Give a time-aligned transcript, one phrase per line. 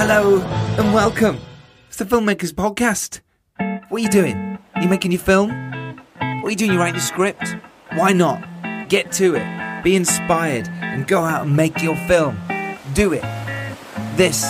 [0.00, 0.38] Hello
[0.78, 1.40] and welcome.
[1.88, 3.18] It's the Filmmakers Podcast.
[3.88, 4.56] What are you doing?
[4.80, 5.50] You making your film?
[5.50, 6.70] What are you doing?
[6.70, 7.56] You writing your script?
[7.94, 8.40] Why not?
[8.88, 9.82] Get to it.
[9.82, 12.38] Be inspired and go out and make your film.
[12.94, 13.22] Do it.
[14.14, 14.44] This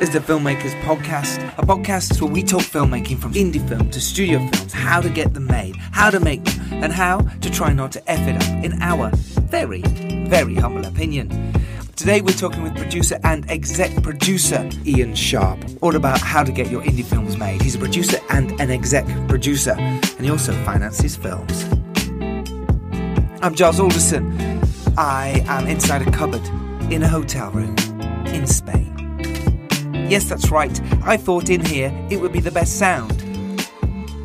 [0.00, 4.38] is the Filmmakers Podcast, a podcast where we talk filmmaking from indie film to studio
[4.50, 7.90] films, how to get them made, how to make them, and how to try not
[7.92, 9.10] to F it up, in our
[9.48, 9.80] very,
[10.28, 11.54] very humble opinion.
[11.96, 16.68] Today we're talking with producer and exec producer Ian Sharp, all about how to get
[16.68, 17.62] your indie films made.
[17.62, 21.64] He's a producer and an exec producer, and he also finances films.
[23.42, 24.36] I'm Giles Alderson.
[24.98, 26.44] I am inside a cupboard
[26.92, 27.76] in a hotel room
[28.26, 28.90] in Spain.
[30.10, 30.78] Yes, that's right.
[31.04, 33.22] I thought in here it would be the best sound.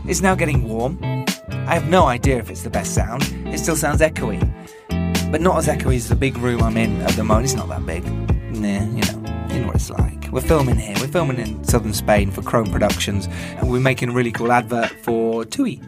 [0.08, 0.98] It's now getting warm.
[1.04, 3.23] I have no idea if it's the best sound.
[3.45, 4.42] It still sounds echoey.
[5.32, 7.46] But not as echoey as the big room I'm in at the moment.
[7.46, 8.04] It's not that big.
[8.56, 10.31] Nah, you know, you know what it's like.
[10.31, 10.95] We're filming here.
[11.00, 14.90] We're filming in southern Spain for Chrome Productions, and we're making a really cool advert
[15.03, 15.81] for TUI.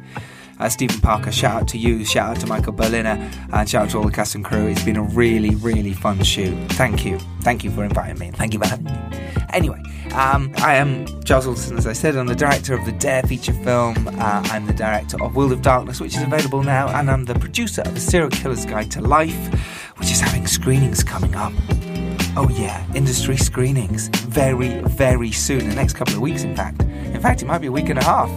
[0.59, 3.17] Uh, Stephen Parker, shout out to you, shout out to Michael Berliner,
[3.51, 4.67] and shout out to all the cast and crew.
[4.67, 6.55] It's been a really, really fun shoot.
[6.73, 7.17] Thank you.
[7.41, 8.29] Thank you for inviting me.
[8.29, 8.91] Thank you for having me.
[9.49, 9.81] Anyway,
[10.13, 12.15] um, I am Giles Alderson, as I said.
[12.15, 14.07] I'm the director of the Dare feature film.
[14.07, 17.35] Uh, I'm the director of World of Darkness, which is available now, and I'm the
[17.35, 21.53] producer of The Serial Killer's Guide to Life, which is having screenings coming up.
[22.35, 24.07] Oh, yeah, industry screenings.
[24.09, 25.67] Very, very soon.
[25.69, 26.81] The next couple of weeks, in fact.
[26.81, 28.29] In fact, it might be a week and a half.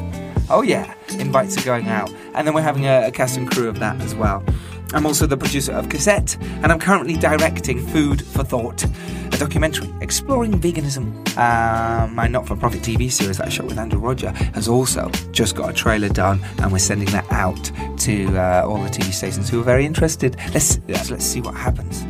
[0.50, 2.12] Oh, yeah, invites are going out.
[2.34, 4.44] And then we're having a, a cast and crew of that as well.
[4.92, 9.92] I'm also the producer of Cassette, and I'm currently directing Food for Thought, a documentary
[10.00, 11.26] exploring veganism.
[11.36, 15.10] Uh, my not for profit TV series that I shot with Andrew Rodger has also
[15.32, 19.12] just got a trailer done, and we're sending that out to uh, all the TV
[19.12, 20.36] stations who are very interested.
[20.52, 22.04] Let's, let's see what happens,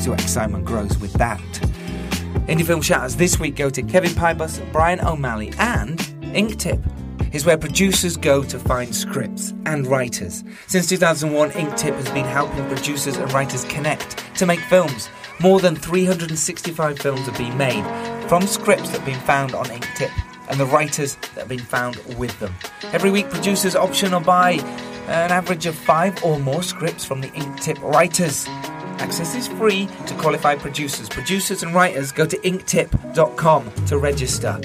[0.00, 1.40] see what excitement grows with that.
[2.48, 5.98] Indie Film Shoutouts this week go to Kevin Pybus, Brian O'Malley, and
[6.34, 6.82] Inktip
[7.34, 10.44] is where producers go to find scripts and writers.
[10.68, 15.08] Since 2001, Inktip has been helping producers and writers connect to make films.
[15.40, 17.84] More than 365 films have been made
[18.28, 20.12] from scripts that have been found on Inktip
[20.48, 22.54] and the writers that have been found with them.
[22.92, 24.52] Every week, producers option or buy
[25.08, 28.46] an average of five or more scripts from the Inktip writers.
[28.98, 31.08] Access is free to qualified producers.
[31.08, 34.60] Producers and writers go to inktip.com to register.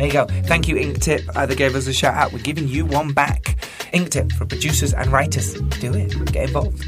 [0.00, 0.24] There you go.
[0.44, 1.28] Thank you, Inktip.
[1.36, 2.32] Uh, they gave us a shout out.
[2.32, 3.58] We're giving you one back.
[3.92, 5.60] Inktip for producers and writers.
[5.78, 6.32] Do it.
[6.32, 6.86] Get involved.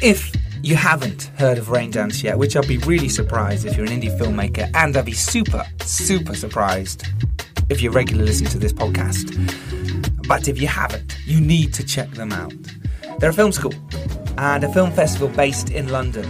[0.00, 3.92] If you haven't heard of Raindance yet, which I'll be really surprised if you're an
[3.92, 7.06] indie filmmaker, and I'll be super, super surprised
[7.68, 9.26] if you regularly listen to this podcast.
[10.26, 12.54] But if you haven't, you need to check them out.
[13.18, 13.74] They're a film school
[14.38, 16.24] and a film festival based in London,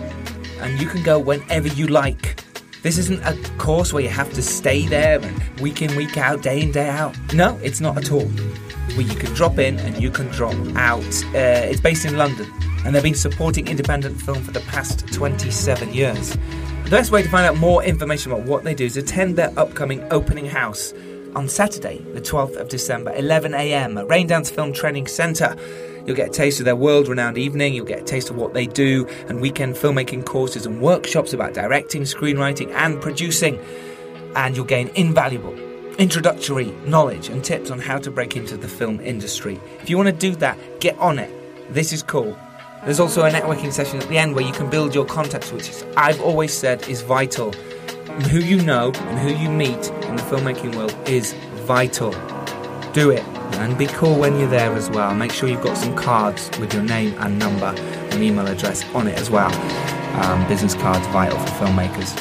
[0.63, 2.43] and you can go whenever you like.
[2.89, 5.21] This isn't a course where you have to stay there
[5.61, 7.15] week in, week out, day in, day out.
[7.35, 8.25] No, it's not at all.
[8.25, 11.05] Where you can drop in and you can drop out.
[11.35, 12.51] Uh, it's based in London,
[12.87, 16.31] and they've been supporting independent film for the past 27 years.
[16.85, 19.53] The best way to find out more information about what they do is attend their
[19.59, 20.95] upcoming opening house
[21.37, 25.55] on Saturday, the 12th of December, 11am at Raindance Film Training Centre.
[26.07, 28.55] You'll get a taste of their world renowned evening, you'll get a taste of what
[28.55, 33.59] they do, and weekend filmmaking courses and workshops about directing, screenwriting, and producing.
[34.35, 35.57] And you'll gain invaluable
[35.99, 39.61] introductory knowledge and tips on how to break into the film industry.
[39.81, 41.31] If you want to do that, get on it.
[41.75, 42.39] This is cool.
[42.85, 45.69] There's also a networking session at the end where you can build your contacts, which
[45.69, 47.53] is, I've always said is vital.
[48.31, 51.35] Who you know and who you meet in the filmmaking world is
[51.67, 52.13] vital.
[52.93, 55.15] Do it and be cool when you're there as well.
[55.15, 59.07] Make sure you've got some cards with your name and number and email address on
[59.07, 59.53] it as well.
[60.23, 62.17] Um, business cards vital for filmmakers.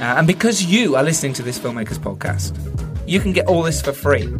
[0.00, 2.58] Uh, and because you are listening to this Filmmakers podcast,
[3.06, 4.34] you can get all this for free.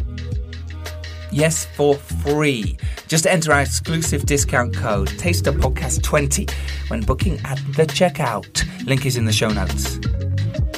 [1.31, 2.77] Yes, for free.
[3.07, 6.49] Just enter our exclusive discount code TasterPodcast20
[6.89, 8.65] when booking at the checkout.
[8.85, 9.97] Link is in the show notes.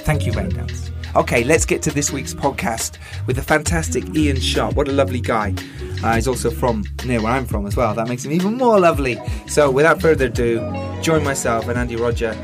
[0.04, 0.92] Thank you, Raindance.
[1.16, 4.76] Okay, let's get to this week's podcast with the fantastic Ian Sharp.
[4.76, 5.54] What a lovely guy.
[6.04, 7.94] Uh, he's also from near where I'm from as well.
[7.96, 9.18] That makes him even more lovely.
[9.48, 10.60] So, without further ado,
[11.02, 12.36] join myself and Andy Rodger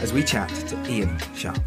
[0.00, 1.58] as we chat to Ian Sharp.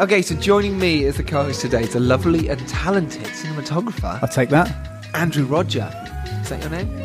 [0.00, 4.28] Okay, so joining me as the co-host today is a lovely and talented cinematographer, I'll
[4.28, 5.08] take that.
[5.14, 5.90] Andrew Rodger.
[6.42, 7.00] Is that your name?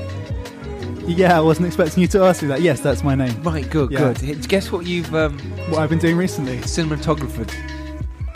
[1.07, 2.61] Yeah, I wasn't expecting you to ask me that.
[2.61, 3.41] Yes, that's my name.
[3.41, 4.13] Right, good, Yeah.
[4.13, 4.47] good.
[4.47, 6.57] Guess what you've um, What I've been doing recently.
[6.59, 7.51] cinematographed?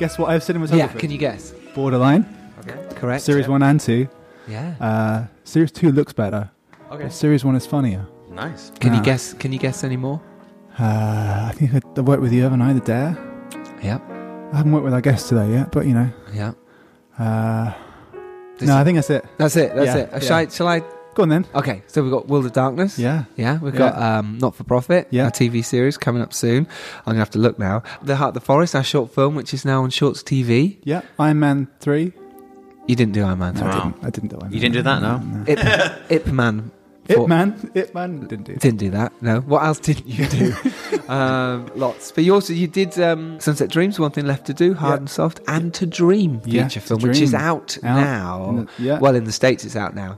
[0.03, 0.77] Guess what I've cinematographed?
[0.77, 1.53] Yeah, can you guess?
[1.73, 2.25] Borderline,
[2.59, 3.23] Okay, correct.
[3.23, 4.05] Series 1 and 2.
[4.49, 4.75] Yeah.
[4.81, 6.51] Uh, series 2 looks better.
[6.91, 7.03] Okay.
[7.03, 8.05] but Series 1 is funnier.
[8.29, 8.73] Nice.
[8.81, 9.03] Can you Ah.
[9.03, 9.33] guess?
[9.33, 10.19] Can you guess any more?
[10.77, 12.73] Uh, I think I, I worked with you, haven't I?
[12.73, 13.17] The Dare.
[13.81, 14.01] Yep.
[14.51, 16.09] I haven't worked with our guest today yet, but you know.
[16.33, 16.51] Yeah.
[17.17, 17.71] Uh,
[18.57, 19.23] This no, I think that's it.
[19.37, 19.73] That's it.
[19.73, 20.13] That's Yeah, it.
[20.13, 20.81] Uh, Shall, I, shall I?
[21.15, 21.45] Go on then.
[21.53, 21.83] Okay.
[21.87, 22.97] So we've got World of Darkness.
[22.97, 23.25] Yeah.
[23.35, 23.91] Yeah, we've Yeah.
[23.91, 25.25] got um, Not for Profit, Yeah.
[25.25, 26.67] our TV series coming up soon.
[26.99, 27.83] I'm gonna have to look now.
[28.01, 30.77] The Heart of the Forest, our short film, which is now on Shorts TV.
[30.83, 31.01] Yeah.
[31.19, 32.13] Iron Man 3.
[32.87, 33.69] You didn't do Iron Man, No, three.
[33.69, 33.95] I didn't.
[34.03, 35.43] I didn't do Iron You didn't do that, no?
[35.47, 36.71] Ip, Ip Man.
[37.09, 37.71] Ip Man.
[37.75, 38.55] Ip Man didn't do.
[38.55, 39.11] Didn't do that.
[39.21, 39.39] No.
[39.41, 40.53] What else didn't you do?
[41.09, 42.11] um, lots.
[42.11, 43.99] But you also you did um, Sunset Dreams.
[43.99, 44.73] One thing left to do.
[44.73, 44.97] Hard Yeah.
[44.99, 48.65] and soft, and to dream feature To film, which is out, Out now.
[48.77, 48.99] the- yeah.
[48.99, 50.17] Well, in the states, it's out now.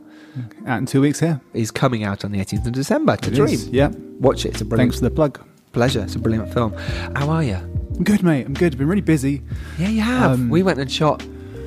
[0.68, 1.40] Out in two weeks here.
[1.54, 3.16] Is coming out on the 18th of December.
[3.18, 3.54] To It dream.
[3.54, 3.68] is.
[3.70, 3.90] Yeah.
[4.20, 4.50] Watch it.
[4.50, 5.40] It's a brilliant Thanks for the plug.
[5.72, 6.02] pleasure.
[6.02, 6.74] It's a brilliant film.
[7.16, 7.56] How are you?
[7.56, 8.46] I'm good, mate.
[8.46, 8.74] I'm good.
[8.74, 9.42] I've been really busy.
[9.78, 10.32] Yeah, you have.
[10.34, 11.24] Um, we went and shot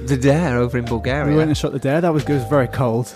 [0.06, 1.28] the dare over in Bulgaria.
[1.30, 2.00] We went and shot the dare.
[2.00, 2.36] That was good.
[2.36, 3.12] It was very cold.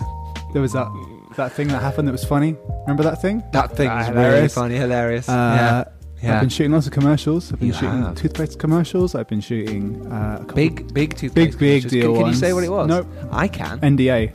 [0.53, 0.87] There was that
[1.35, 2.55] that thing that happened that was funny.
[2.81, 3.43] Remember that thing?
[3.53, 4.53] that thing Ah, was really hilarious.
[4.53, 5.27] funny, hilarious.
[5.29, 5.83] Uh, yeah,
[6.27, 6.35] yeah.
[6.35, 7.51] I've been shooting lots of commercials.
[7.51, 8.15] I've been You shooting have.
[8.15, 9.15] toothpaste commercials.
[9.15, 11.57] I've been shooting uh, a big, big toothpaste.
[11.57, 12.87] Big, big deal Can, can you say what it was?
[12.87, 13.07] Nope.
[13.31, 13.79] I can.
[13.79, 14.31] NDA.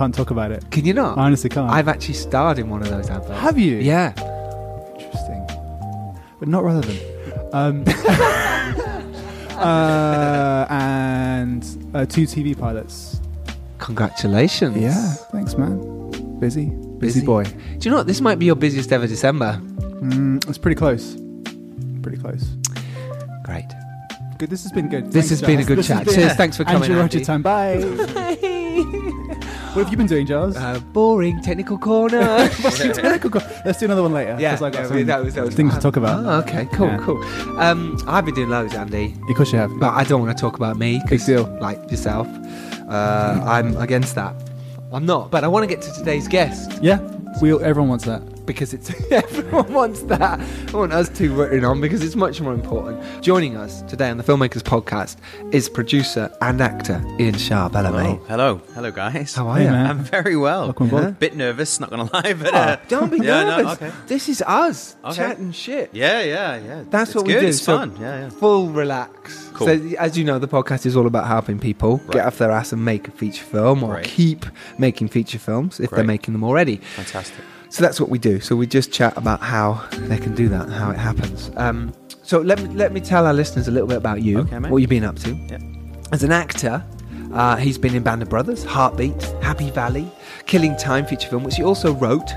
[0.00, 0.64] Can't talk about it.
[0.70, 1.18] Can you not?
[1.18, 1.70] I honestly can't.
[1.70, 3.38] I've actually starred in one of those adverts.
[3.38, 3.76] Have you?
[3.76, 4.14] Yeah.
[4.98, 5.46] Interesting,
[6.38, 6.98] but not relevant.
[7.52, 7.84] Um,
[9.58, 11.62] uh, and
[11.92, 13.20] uh, two TV pilots.
[13.76, 14.74] Congratulations.
[14.78, 15.76] Yeah, thanks, man.
[16.40, 17.26] Busy, busy, Busy.
[17.26, 17.44] boy.
[17.44, 18.06] Do you know what?
[18.06, 19.60] This might be your busiest ever December.
[20.00, 21.14] Mm, it's pretty close.
[22.00, 22.42] Pretty close.
[23.44, 23.68] Great.
[24.38, 24.48] Good.
[24.48, 25.12] This has been good.
[25.12, 26.06] This Thanks, has been a good This chat.
[26.06, 26.32] been- Cheers.
[26.36, 26.84] Thanks for coming.
[26.84, 27.24] Andrew Rodger Andy.
[27.26, 27.42] time.
[27.42, 28.56] Bye.
[29.74, 30.56] what have you been doing, Giles?
[30.56, 32.48] Uh, boring technical corner.
[32.48, 34.36] Technical co- Let's do another one later.
[34.40, 36.24] yeah, 'cause I got yeah, some that was, that was things to talk about.
[36.26, 36.98] Oh, okay, cool, Yeah.
[36.98, 37.22] cool.
[37.58, 39.70] Um, I've been doing loads, Andy, Of course you have.
[39.78, 40.98] but I don't want to talk about me.
[41.00, 41.58] 'cause, Big deal.
[41.60, 42.26] Like yourself,
[42.88, 44.34] uh, I'm against that.
[44.92, 46.98] I'm not, but I want to get to today's guest yeah,
[47.40, 48.22] we everyone wants that.
[48.50, 50.40] Because it's everyone wants that.
[50.40, 53.00] I want us two written on because it's much more important.
[53.22, 55.18] Joining us today on the Filmmakers Podcast
[55.54, 57.74] is producer and actor Ian Sharp.
[57.74, 58.20] Hello, Hello, mate.
[58.26, 59.34] hello, hello, guys.
[59.36, 59.70] How are Hey, you?
[59.70, 59.86] man.
[59.86, 60.64] I'm very well.
[60.64, 61.04] Welcome aboard.
[61.04, 61.10] Yeah.
[61.10, 63.72] Bit nervous, not gonna lie, but Oh, uh, don't be yeah, no, nervous.
[63.74, 63.92] okay.
[64.08, 65.14] This is us Okay.
[65.14, 65.90] chatting shit.
[65.92, 66.84] yeah, yeah, yeah.
[66.90, 67.46] That's It's what we good, do.
[67.46, 67.96] It's so fun.
[68.00, 68.28] Yeah, yeah.
[68.30, 69.48] Full relax.
[69.54, 69.66] Cool.
[69.68, 72.72] So, as you know, the podcast is all about helping people get off their ass
[72.72, 74.06] and make a feature film or Great.
[74.06, 74.46] keep
[74.78, 76.76] making feature films if they're making them already.
[76.96, 77.44] Fantastic.
[77.70, 78.40] So that's what we do.
[78.40, 81.50] So we just chat about how they can do that, and how it happens.
[81.56, 84.58] Um, so let me let me tell our listeners a little bit about you, Okay,
[84.58, 85.34] what you've been up to.
[85.34, 85.58] Yeah.
[86.12, 86.84] As an actor,
[87.32, 90.10] uh, he's been in Band of Brothers, Heartbeat, Happy Valley,
[90.46, 92.30] Killing Time feature film, which he also wrote,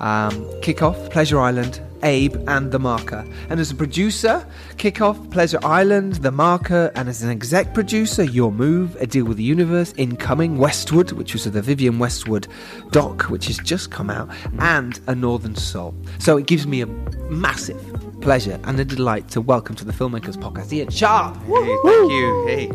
[0.00, 0.32] um,
[0.62, 3.26] Kickoff, Pleasure Island, Abe, and The Marker.
[3.50, 4.46] And as a producer,
[4.78, 9.36] Kickoff, Pleasure Island, The Marker, and as an exec producer, Your Move, A Deal with
[9.36, 12.48] the Universe, Incoming, Westwood, which was the Vivienne Westwood
[12.90, 15.94] doc, which has just come out, and A Northern Soul.
[16.18, 16.86] So it gives me a
[17.28, 17.78] massive
[18.22, 21.36] pleasure and a delight to welcome to the Filmmakers Podcast Ian Sharp.
[21.44, 22.44] Hey, thank you.
[22.48, 22.70] Hey,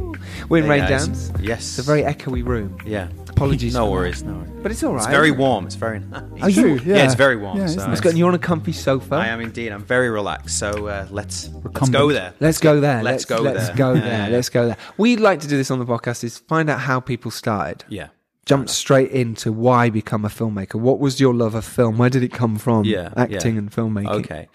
[0.49, 1.07] We're in Hey, Rain guys.
[1.07, 1.31] Dance.
[1.39, 1.59] Yes.
[1.61, 2.77] It's a very echoey room.
[2.85, 3.07] yeah.
[3.35, 3.73] Apologies.
[3.73, 4.51] No worries, no worries.
[4.63, 5.03] But it's all right.
[5.03, 5.65] It's very warm.
[5.65, 6.41] It's very nice.
[6.41, 6.79] Are you?
[6.79, 7.57] True, Yeah, it's very warm.
[7.57, 8.03] Yeah, so isn't It's it?
[8.05, 9.15] got you're on a comfy sofa.
[9.15, 9.73] I am indeed.
[9.73, 10.57] I'm very relaxed.
[10.57, 12.33] So uh, let's let's go there.
[12.39, 13.03] Let's go there.
[13.03, 13.53] Let's go there.
[13.53, 13.75] let's there.
[13.75, 14.29] go there.
[14.29, 14.35] yeah.
[14.35, 14.77] Let's go there.
[14.97, 17.83] We'd like to do this on the podcast is find out how people started.
[17.89, 18.07] Yeah.
[18.45, 20.75] Jump straight into why become a filmmaker.
[20.75, 21.97] What was your love of film?
[21.97, 22.85] Where did it come from?
[22.85, 23.59] Yeah, acting yeah.
[23.59, 24.19] and filmmaking.
[24.19, 24.47] Okay.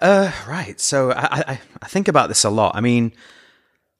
[0.00, 0.80] Uh, right.
[0.80, 2.74] So I, I, I think about this a lot.
[2.74, 3.12] I mean,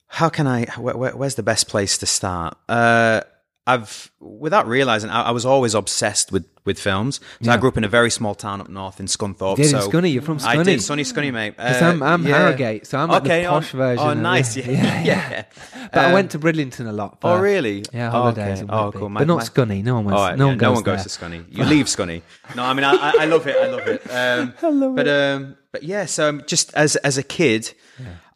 [0.08, 0.64] how can I?
[0.76, 2.56] Where, where, where's the best place to start?
[2.68, 3.20] Uh,
[3.66, 7.20] I've, without realizing, I, I was always obsessed with with films.
[7.42, 9.58] So I grew up in a very small town up north in Scunthorpe.
[9.58, 10.60] You did so Scunny, you're from Scunny.
[10.60, 11.54] I did Sunny Scunny, mate.
[11.56, 14.06] Because I'm, I'm Harrogate, so I'm like okay, the posh oh, version.
[14.06, 14.56] Oh, nice.
[14.56, 14.66] it.
[14.70, 15.44] Yeah, yeah.
[15.92, 17.18] But I Um, went to Bridlington a lot.
[17.22, 17.84] Oh, really?
[17.92, 18.62] Yeah, Oh, holidays.
[18.62, 18.72] okay.
[18.72, 19.08] Oh, cool.
[19.10, 19.82] My- but not my- Scunny.
[19.82, 20.18] No one went.
[20.18, 21.44] Oh, yeah, no one no goes one goes to Scunny.
[21.50, 22.22] You leave Scunny.
[22.56, 23.56] No, I mean I, I, I love it.
[23.56, 24.02] I love it.
[24.10, 26.06] Um, but um, but yeah.
[26.06, 27.74] So um, just as as a kid,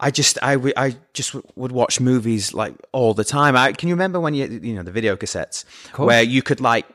[0.00, 3.56] I just I, w- I just w- would watch movies like all the time.
[3.56, 5.64] I can you remember when you you know the video cassettes
[6.06, 6.86] where you could like.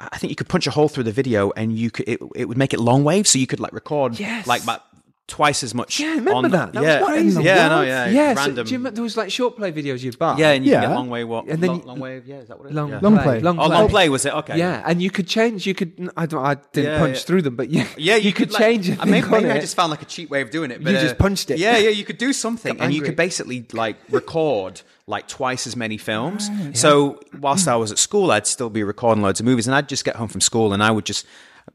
[0.00, 2.44] I think you could punch a hole through the video, and you could it, it
[2.46, 4.46] would make it long wave, so you could like record Yes.
[4.46, 4.84] like about
[5.28, 6.00] twice as much.
[6.00, 6.72] Yeah, I remember on- that.
[6.72, 7.42] That yeah, was crazy.
[7.42, 7.86] Yeah, I know, What?
[7.86, 10.36] yeah, Yeah, so do you remember, there was like short play videos you'd buy.
[10.38, 10.80] yeah, and you Yeah.
[10.80, 11.28] can get long wave.
[11.28, 11.46] What?
[11.48, 12.22] And then long, you- long wave.
[12.26, 12.74] Yeah, is that what it is?
[12.76, 12.98] long, yeah.
[13.02, 13.40] Long play, play.
[13.40, 13.76] long Oh, play.
[13.78, 14.32] long play was it?
[14.34, 14.56] Okay.
[14.58, 15.66] Yeah, and you could change.
[15.66, 16.10] You could.
[16.16, 16.42] I don't.
[16.44, 17.22] I didn't Yeah, punch yeah.
[17.22, 18.98] through them, but yeah, Yeah, you, could, like- change it.
[19.00, 20.82] I mean, maybe I just found like a cheap way of doing it.
[20.82, 21.58] But, You uh, just punched it.
[21.58, 25.66] Yeah, yeah, you could do something, Got and you could basically like record like twice
[25.66, 26.50] as many films.
[26.74, 29.88] So whilst I was at school, I'd still be recording loads of movies, and I'd
[29.88, 31.26] just get home from school, and I would just,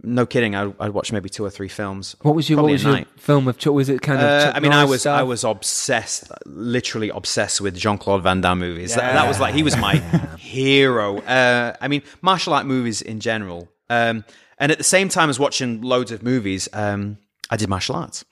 [0.02, 2.16] no kidding, I'd, I'd watch maybe two or three films.
[2.22, 3.08] What was your What was your night.
[3.18, 3.64] film of?
[3.66, 4.26] Was it kind of?
[4.26, 5.20] Uh, I mean, I was stuff?
[5.20, 8.96] I was obsessed, literally obsessed with Jean Claude Van Damme movies.
[8.96, 9.96] That, that was like he was my
[10.38, 11.20] hero.
[11.20, 13.70] Uh, I mean, martial art movies in general.
[13.90, 14.26] Um,
[14.58, 17.18] and at the same time as watching loads of movies, um,
[17.50, 18.24] I did martial arts,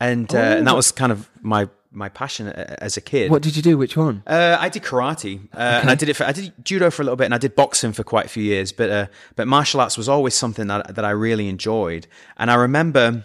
[0.00, 3.30] and uh, and that was kind of my my passion as a kid.
[3.30, 3.78] What did you do?
[3.78, 4.22] Which one?
[4.26, 6.14] Uh, I did karate, uh, and I did it.
[6.14, 8.28] For, I did judo for a little bit, and I did boxing for quite a
[8.28, 8.72] few years.
[8.72, 12.06] But uh, but martial arts was always something that that I really enjoyed.
[12.36, 13.24] And I remember,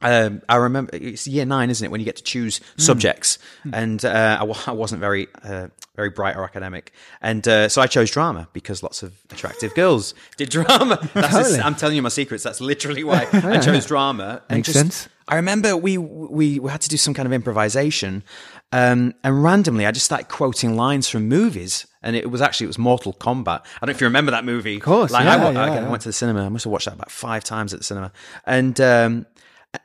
[0.00, 3.38] um, I remember it's year nine, isn't it, when you get to choose subjects?
[3.72, 6.92] And uh, I, wasn't very uh, very bright or academic,
[7.22, 10.98] and uh, so I chose drama because lots of attractive girls did drama.
[11.14, 11.54] That's Totally.
[11.56, 12.42] just- I'm telling you my secrets.
[12.44, 14.42] That's literally why I chose drama.
[14.48, 15.08] And Makes just- sense.
[15.28, 18.24] I remember we, we we had to do some kind of improvisation,
[18.72, 22.68] um, and randomly I just started quoting lines from movies, and it was actually it
[22.68, 23.60] was Mortal Kombat.
[23.60, 24.76] I don't know if you remember that movie.
[24.76, 25.88] Of course, like, yeah, I, yeah, I, yeah.
[25.88, 26.46] went to the cinema.
[26.46, 28.10] I must have watched that about five times at the cinema,
[28.46, 29.26] and um,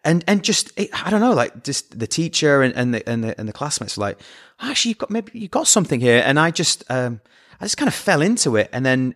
[0.03, 3.23] and and just it, I don't know, like just the teacher and, and the and
[3.23, 4.19] the and the classmates were like,
[4.61, 7.21] actually, you got maybe you got something here, and I just um,
[7.61, 9.15] I just kind of fell into it, and then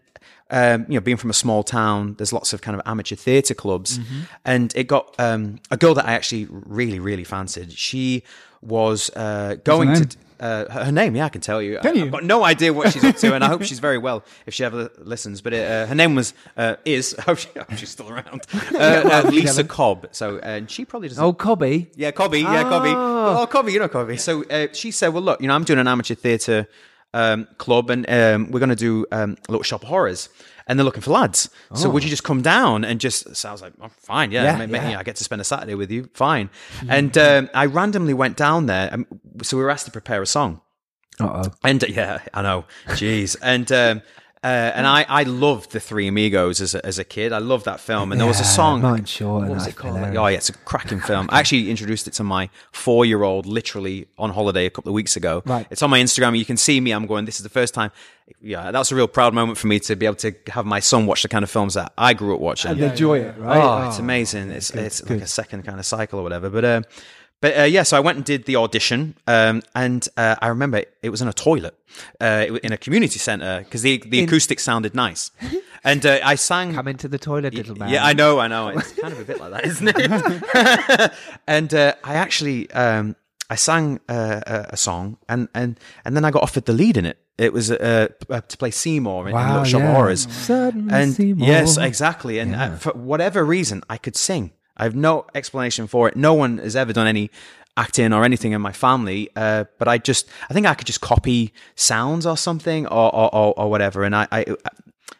[0.50, 3.53] um, you know, being from a small town, there's lots of kind of amateur theatre
[3.53, 4.20] clubs, Mm-hmm.
[4.46, 7.74] and it got um, a girl that I actually really, really fancied.
[7.74, 8.24] She
[8.62, 10.17] was uh, going to.
[10.39, 11.79] Uh, her her name, yeah, I can tell you.
[11.79, 12.06] Can I, you?
[12.06, 14.53] I've got no idea what she's up to, and I hope she's very well if
[14.53, 15.41] she ever listens.
[15.41, 18.08] But it, uh, her name was uh, is I hope, she, I hope she's still
[18.10, 18.46] around.
[18.74, 20.10] Uh, uh, Lisa Cobb.
[20.12, 21.24] So, uh, and she probably doesn't.
[21.24, 21.89] Oh, Cobby.
[21.96, 22.41] Yeah, Cobby.
[22.41, 22.89] Yeah, Cobby.
[22.91, 23.41] Oh.
[23.41, 23.72] Oh, Cobby.
[23.74, 24.17] You know Cobby.
[24.17, 26.67] So uh, she said, "Well, look, you know, I'm doing an amateur theatre
[27.14, 30.30] um, club, and um, we're going to do um, a little shop of horrors."
[30.70, 31.50] And they're looking for lads.
[31.76, 33.34] So would you just come down and just?
[33.38, 34.90] So I was like, oh, fine, yeah, Yeah, ma- ma- yeah.
[34.90, 36.50] yeah, I get to spend a Saturday with you, fine.
[36.90, 38.90] And um, I randomly went down there.
[38.94, 39.08] Um,
[39.44, 40.60] so we were asked to prepare a song.
[41.22, 41.54] Uh oh.
[41.64, 42.66] And yeah, I know.
[42.88, 43.38] Jeez.
[43.42, 44.02] and um,
[44.48, 47.34] uh, and I, I loved the Three Amigos as a, as a kid.
[47.34, 48.12] I loved that film.
[48.12, 48.82] And there was a song.
[48.82, 49.96] Martin Short What was it called?
[49.96, 50.18] hilarious.
[50.18, 51.27] Oh yeah, it's a cracking film.
[51.30, 54.94] I actually introduced it to my four year old literally on holiday a couple of
[54.94, 55.44] weeks ago.
[55.46, 55.68] Right.
[55.70, 56.38] It's on my Instagram.
[56.38, 56.92] You can see me.
[56.92, 57.25] I'm going.
[57.25, 57.92] This is the first time.
[58.42, 60.80] Yeah, that was a real proud moment for me to be able to have my
[60.80, 62.72] son watch the kind of films that I grew up watching.
[62.72, 63.58] And enjoy it, right?
[63.63, 64.51] Oh, it's amazing.
[64.51, 66.50] It's it's like a second kind of cycle or whatever.
[66.50, 66.82] But uh,
[67.39, 70.84] but uh, yeah, so I went and did the audition, um, and uh, I remember
[71.03, 71.77] it was in a toilet,
[72.20, 75.32] uh, it was in a community center because the the acoustics sounded nice,
[75.84, 76.74] and uh, I sang.
[76.74, 77.89] Come into the toilet, little man.
[77.89, 78.70] Yeah, I know, I know.
[78.70, 81.12] It's kind of a bit like that, isn't it?
[81.48, 83.15] and uh, I actually um,
[83.50, 87.06] I sang uh, a, song, and, and and then I got offered the lead in
[87.06, 87.17] it.
[87.38, 89.94] It was uh, uh, to play Seymour in, in Wow, Little Shop of yeah.
[89.94, 90.32] Horrors.
[90.34, 91.48] Suddenly and Seymour.
[91.48, 92.39] yes, exactly.
[92.39, 94.51] And uh, for whatever reason, I could sing.
[94.78, 96.16] I have no explanation for it.
[96.16, 97.30] No one has ever done any
[97.76, 99.30] acting or anything in my family.
[99.36, 103.34] Uh, but I just, I think I could just copy sounds or something or or,
[103.36, 104.04] or, or whatever.
[104.04, 104.46] And I, I,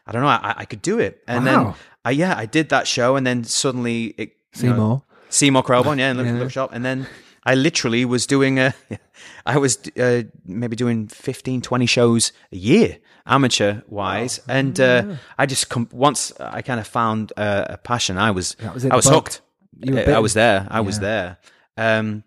[0.06, 0.28] I don't know.
[0.28, 1.22] I, I could do it.
[1.28, 1.74] And then,
[2.06, 5.04] I, yeah, I did that show, and then suddenly it you know, Seymour.
[5.30, 6.48] Seymour Crowbone, yeah, in Little, Yeah.
[6.48, 6.70] Shop.
[6.74, 7.06] And then
[7.44, 8.74] I literally was doing a,
[9.46, 14.40] I was uh, maybe doing 15, 20 shows a year, amateur wise.
[14.48, 18.56] And uh, I just, com- once I kind of found uh, a passion, I was,
[18.74, 19.42] was I was hooked.
[19.82, 20.68] You were I- I was there.
[20.70, 21.38] I was there.
[21.78, 22.24] Um,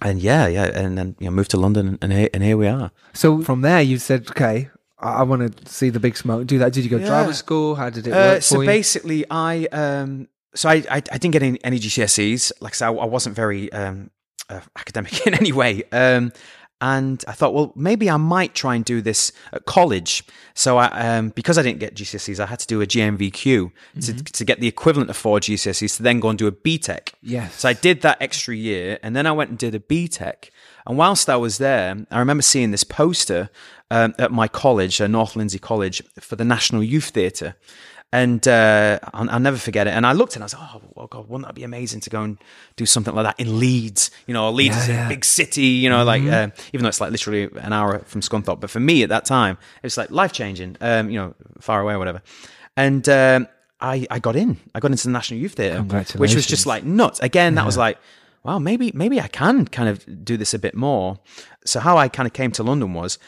[0.00, 0.64] and yeah, yeah.
[0.66, 2.90] And then, you know, moved to London and here, and here we are.
[3.14, 6.46] So from there, you said, okay, I, I want to see the big smoke.
[6.46, 6.72] Do that.
[6.72, 7.06] Did you go Yeah.
[7.06, 7.74] drama school?
[7.74, 8.68] How did it Uh, work so for you?
[8.68, 12.52] basically, I um, so I, I I didn't get any, any GCSEs.
[12.60, 14.10] Like I said, I, I wasn't very um,
[14.48, 15.82] uh, academic in any way.
[15.92, 16.32] Um,
[16.80, 20.24] and I thought, well, maybe I might try and do this at college.
[20.54, 24.24] So I, um, because I didn't get GCSEs, I had to do a GNVQ to,
[24.24, 27.14] to get the equivalent of four GCSEs to then go and do a BTEC.
[27.20, 27.54] Yes.
[27.56, 30.50] So I did that extra year, and then I went and did a BTEC.
[30.86, 33.50] And whilst I was there, I remember seeing this poster
[33.90, 37.56] um, at my college, uh, North Lindsey College, for the National Youth Theatre.
[38.10, 39.90] And uh, I'll, I'll never forget it.
[39.90, 42.10] And I looked and I was like, oh, well, God, wouldn't that be amazing to
[42.10, 42.38] go and
[42.76, 44.10] do something like that in Leeds?
[44.26, 47.02] You know, Leeds Yeah, is a big city, you know, like, uh, even though it's
[47.02, 48.60] like literally an hour from Scunthorpe.
[48.60, 51.82] But for me at that time, it was like life changing, um, you know, far
[51.82, 52.22] away or whatever.
[52.78, 53.46] And um,
[53.78, 54.56] I, I got in.
[54.74, 55.82] I got into the National Youth Theatre,
[56.18, 57.20] which was just like nuts.
[57.20, 57.98] Again, that was like,
[58.42, 61.18] wow, maybe maybe I can kind of do this a bit more.
[61.66, 63.18] So how I kind of came to London was,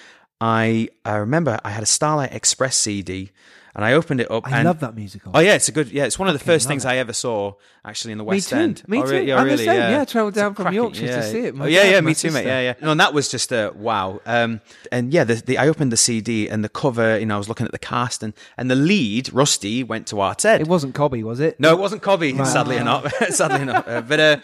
[0.40, 3.30] I I remember I had a Starlight Express CD,
[3.75, 4.47] and I opened it up.
[4.47, 5.33] I and, love that musical.
[5.35, 5.91] Oh yeah, it's a good.
[5.91, 8.49] Yeah, it's one of the first things I ever saw actually in the Me West
[8.50, 8.57] too.
[8.57, 8.83] End.
[8.89, 9.11] Me Oh, too.
[9.12, 9.65] re- yeah, I'm the really.
[9.65, 9.77] same.
[9.77, 11.55] Yeah, Yeah, I travelled down from cracking- Yorkshire to see it.
[11.55, 12.47] My Oh, yeah, yeah, me too, mate.
[12.47, 12.75] Yeah, yeah.
[12.83, 14.21] No, and that was just a wow.
[14.27, 14.61] Um,
[14.91, 17.19] and yeah, the, the I opened the CD and the cover.
[17.19, 20.21] You know, I was looking at the cast and and the lead Rusty went to
[20.21, 20.61] Arts Ed.
[20.61, 21.59] It wasn't Cobby, was it?
[21.61, 22.37] No, it wasn't Cobby.
[22.45, 23.12] Sadly enough.
[23.31, 23.87] sadly enough.
[23.87, 24.37] Uh, but uh,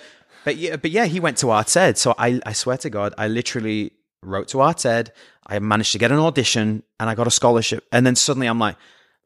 [0.45, 1.99] but yeah, but yeah, he went to Arts Ed.
[1.99, 3.90] So I, I swear to God, I literally
[4.23, 5.12] wrote to Arts Ed.
[5.49, 7.85] I managed to get an audition, and I got a scholarship.
[7.92, 8.76] And then suddenly, I'm like,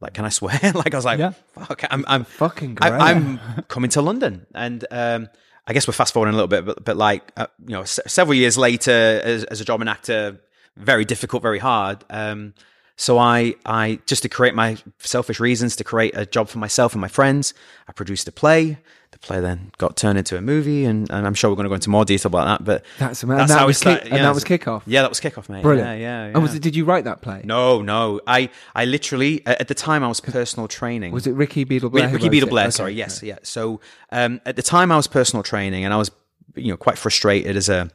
[0.01, 0.59] like, can I swear?
[0.75, 1.33] like, I was like, Yeah.
[1.53, 2.93] fuck, I'm, I'm Fucking great.
[2.93, 3.39] I'm
[3.69, 5.29] coming to London, and um,
[5.67, 8.03] I guess we're fast forwarding a little bit, but, but like, uh, you know, se-
[8.07, 10.41] several years later, as, as a job and actor,
[10.77, 12.05] very difficult, very hard.
[12.11, 12.55] Um,
[13.01, 16.93] So I, I just to create my selfish reasons to create a job for myself
[16.93, 17.55] and my friends,
[17.89, 18.77] I produced a play.
[19.13, 21.71] The play then got turned into a movie, and, and I'm sure we're going to
[21.71, 22.65] go into more detail about that.
[22.65, 23.41] But That's amazing.
[23.41, 24.13] And that it was kick- started.
[24.13, 24.83] and that was Kickoff?
[24.85, 25.63] Yeah, that was kickoff, mate.
[25.63, 25.89] Brilliant.
[25.89, 26.25] Yeah, yeah.
[26.27, 26.33] yeah.
[26.35, 27.41] And was it, did you write that play?
[27.43, 28.21] No, no.
[28.27, 31.11] I, I literally at the time I was personal training.
[31.11, 32.11] Was it Rikki Beadle Blair?
[32.11, 32.51] Rikki Beadle?
[32.51, 33.39] Blair, Okay, sorry, yes, yeah.
[33.43, 33.81] So
[34.13, 36.11] um, at the time I was personal training, and I was,
[36.55, 37.89] you know, quite frustrated as a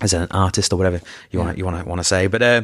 [0.00, 2.40] as an artist or whatever you want you want to want to say, but.
[2.40, 2.62] Uh,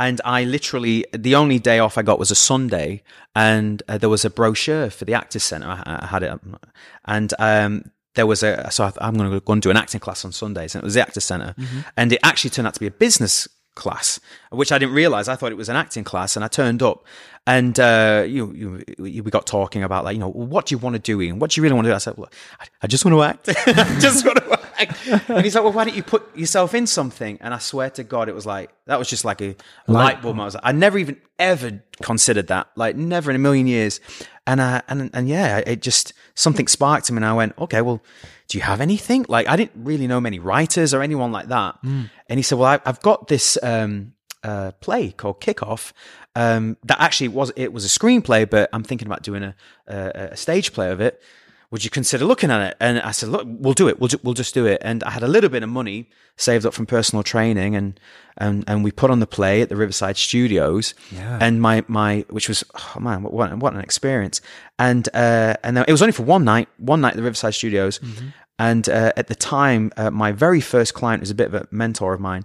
[0.00, 3.02] and I literally, the only day off I got was a Sunday,
[3.36, 5.68] and uh, there was a brochure for the Actors Centre.
[5.68, 6.40] I, I had it,
[7.04, 8.70] and um, there was a.
[8.70, 10.86] So I, I'm going to go and do an acting class on Sundays, and it
[10.86, 11.54] was the Actors Centre,
[11.98, 13.46] and it actually turned out to be a business
[13.80, 14.20] class,
[14.50, 15.26] which I didn't realize.
[15.26, 17.04] I thought it was an acting class, and I turned up,
[17.46, 20.94] and uh, you, you, we got talking about like, you know, what do you want
[20.94, 21.38] to do, Ian?
[21.40, 21.94] What do you really want to do?
[21.94, 23.48] I said, well, I, I just want to act.
[23.66, 25.28] I just want to act.
[25.28, 27.38] And he's like, well, why don't you put yourself in something?
[27.40, 29.56] And I swear to God, it was like that was just like a
[29.88, 30.38] light bulb.
[30.38, 34.00] I was like, I never even ever considered that, like never in a million years.
[34.50, 38.02] And uh, and and yeah, it just something sparked him, and I went, okay, well,
[38.48, 39.24] do you have anything?
[39.28, 41.78] Like I didn't really know many writers or anyone like that.
[42.28, 45.92] And he said, well, I, I've got this um, uh, play called Kickoff.
[46.34, 49.54] Um, that actually was it was a screenplay, but I'm thinking about doing a,
[49.86, 51.22] a, a stage play of it.
[51.70, 52.76] Would you consider looking at it?
[52.80, 54.00] And I said, look, we'll do it.
[54.00, 54.82] We'll, ju- we'll just do it.
[54.84, 58.00] And I had a little bit of money saved up from personal training and,
[58.36, 60.94] and, and we put on the play at the Riverside Studios.
[61.12, 61.38] Yeah.
[61.40, 64.40] And my, my, which was, oh man, what, what an experience.
[64.80, 67.54] And, uh, and then it was only for one night, one night at the Riverside
[67.54, 68.00] Studios.
[68.58, 71.68] And, uh, at the time, uh, my very first client was a bit of a
[71.70, 72.44] mentor of mine.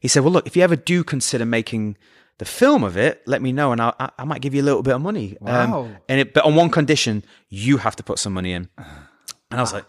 [0.00, 1.96] He said, well, look, if you ever do consider making
[2.38, 4.64] the film of it, let me know, and I, I, I might give you a
[4.64, 5.36] little bit of money.
[5.40, 5.90] Um, Wow.
[6.08, 8.68] and it, but on one condition, you have to put some money in.
[8.76, 9.84] And I was like,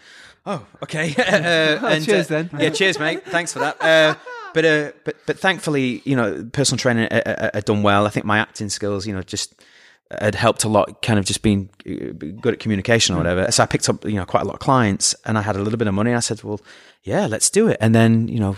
[0.46, 1.16] oh, okay.
[1.18, 2.50] uh, and, cheers uh, then.
[2.60, 3.26] Yeah, cheers, mate.
[3.26, 3.82] Thanks for that.
[3.82, 4.16] Uh,
[4.54, 8.06] but uh, but but thankfully, you know, personal training uh, uh, uh, done well.
[8.06, 9.56] I think my acting skills, you know, just
[10.22, 11.02] had helped a lot.
[11.02, 13.52] Kind of just being good at communication or whatever.
[13.52, 15.60] So I picked up, you know, quite a lot of clients, and I had a
[15.60, 16.14] little bit of money.
[16.14, 16.62] I said, well,
[17.04, 17.78] yeah, let's do it.
[17.82, 18.56] And then, you know,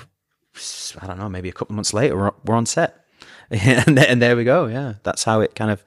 [1.02, 3.06] I don't know, maybe a couple of months later, we're, we're on set,
[3.86, 4.68] and, there, and there we go.
[4.68, 5.84] Yeah, that's how it kind of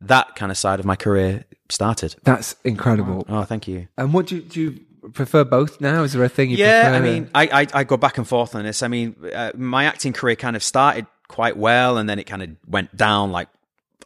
[0.00, 2.16] that kind of side of my career started.
[2.24, 3.24] That's incredible.
[3.28, 3.88] Oh, thank you.
[3.96, 4.80] And what do you, do you
[5.12, 6.02] prefer both now?
[6.02, 6.96] Is there a thing you yeah, prefer?
[6.96, 8.82] I mean, I, I I go back and forth on this.
[8.82, 12.42] I mean, uh, my acting career kind of started quite well, and then it kind
[12.42, 13.48] of went down like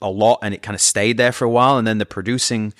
[0.00, 2.72] a lot, and it kind of stayed there for a while, and then the producing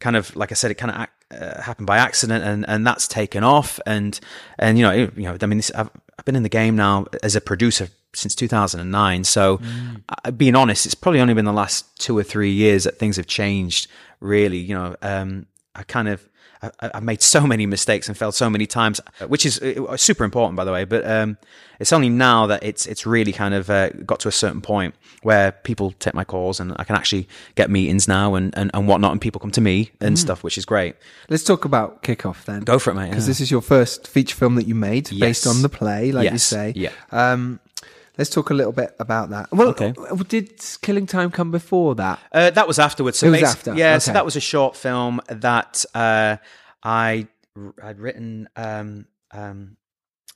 [0.00, 3.08] kind of, like I said, it kind of uh, happened by accident, and and that's
[3.08, 4.18] taken off, and
[4.58, 6.76] and you know, it- you know, I mean, this, I've I've been in the game
[6.76, 9.24] now as a producer since 2009.
[9.24, 9.60] So,
[10.08, 13.16] uh, being honest, it's probably only been the last two or three years that things
[13.16, 13.88] have changed.
[14.20, 16.28] Really, you know, um, I kind of
[16.62, 20.24] I, I've made so many mistakes and failed so many times, which is uh, super
[20.24, 20.84] important, by the way.
[20.84, 21.38] But um,
[21.78, 24.94] it's only now that it's it's really kind of uh, got to a certain point
[25.22, 28.88] where people take my calls and I can actually get meetings now and, and, and
[28.88, 30.96] whatnot, and people come to me and stuff, which is great.
[31.28, 32.62] Let's talk about Kickoff then.
[32.62, 33.10] Go for it, mate.
[33.10, 33.30] Because yeah.
[33.30, 36.38] this is your first feature film that you made based on the play, like you
[36.38, 36.72] say.
[36.76, 36.90] Yeah.
[37.10, 37.60] Um,
[38.18, 39.50] let's talk a little bit about that.
[39.52, 39.94] Well, Okay.
[40.28, 42.18] did Killing Time come before that?
[42.32, 43.18] Uh, that was afterwards.
[43.18, 46.36] So It was after, Yeah, so that was a short film that uh,
[46.82, 47.28] I
[47.82, 48.48] had written.
[48.56, 49.76] Um, um,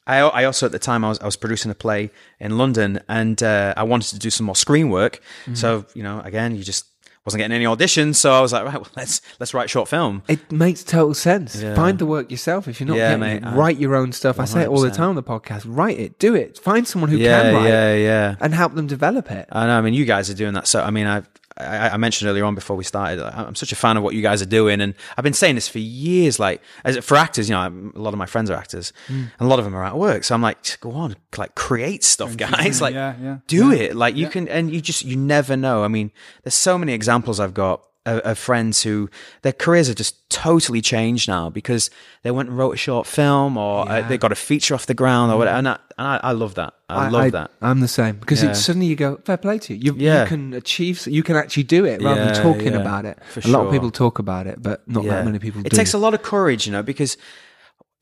[0.07, 3.01] I, I also at the time I was I was producing a play in London,
[3.09, 5.21] and uh, I wanted to do some more screen work.
[5.43, 5.55] Mm-hmm.
[5.55, 6.87] So you know, again, you just
[7.25, 8.17] wasn't getting any auditions.
[8.17, 10.23] So I was like, right, well, let's let's write short film.
[10.29, 11.61] It makes total sense.
[11.61, 11.75] Yeah.
[11.75, 12.67] Find the work yourself.
[12.69, 14.41] If you're not Yeah, getting mate, it, write your own stuff.
[14.41, 15.65] I say it all the time on the podcast.
[15.67, 16.19] Write it.
[16.19, 16.59] Do it.
[16.59, 18.37] Find someone who yeah, can write Yeah, yeah, yeah.
[18.41, 19.49] and help them develop it.
[19.53, 19.79] I know.
[19.79, 20.67] I mean, you guys are doing that.
[20.67, 21.29] So, I mean, I've,
[21.63, 24.23] I, I mentioned earlier on before we started, I'm such a fan of what you
[24.23, 26.39] guys are doing, and I've been saying this for years.
[26.39, 29.15] Like, as for actors, you know, I'm- a lot of my friends are actors, mm.
[29.15, 30.25] and a lot of them are at work.
[30.25, 32.81] So I'm like, go on, like, create stuff, guys.
[32.83, 33.95] Like, yeah, yeah, do it.
[33.95, 35.85] Like, you can, and you just, you never know.
[35.85, 36.11] I mean,
[36.43, 37.83] there's so many examples I've got.
[38.05, 39.09] Of, of friends who
[39.43, 41.89] their careers have just totally changed now because
[42.25, 44.95] they went and wrote a short film or uh, they got a feature off the
[44.95, 45.57] ground or whatever.
[45.59, 46.75] And, I, and I, I love that.
[46.89, 47.53] I, love that.
[47.61, 48.55] I'm the same because Yeah.
[48.55, 49.95] suddenly you go fair play to you.
[49.95, 50.23] You, Yeah.
[50.23, 51.07] you can achieve.
[51.07, 53.21] You can actually do it rather Yeah, than talking yeah, about it.
[53.31, 55.77] for a lot of people talk about it, but not that many people It do.
[55.77, 57.17] takes a lot of courage, you know, because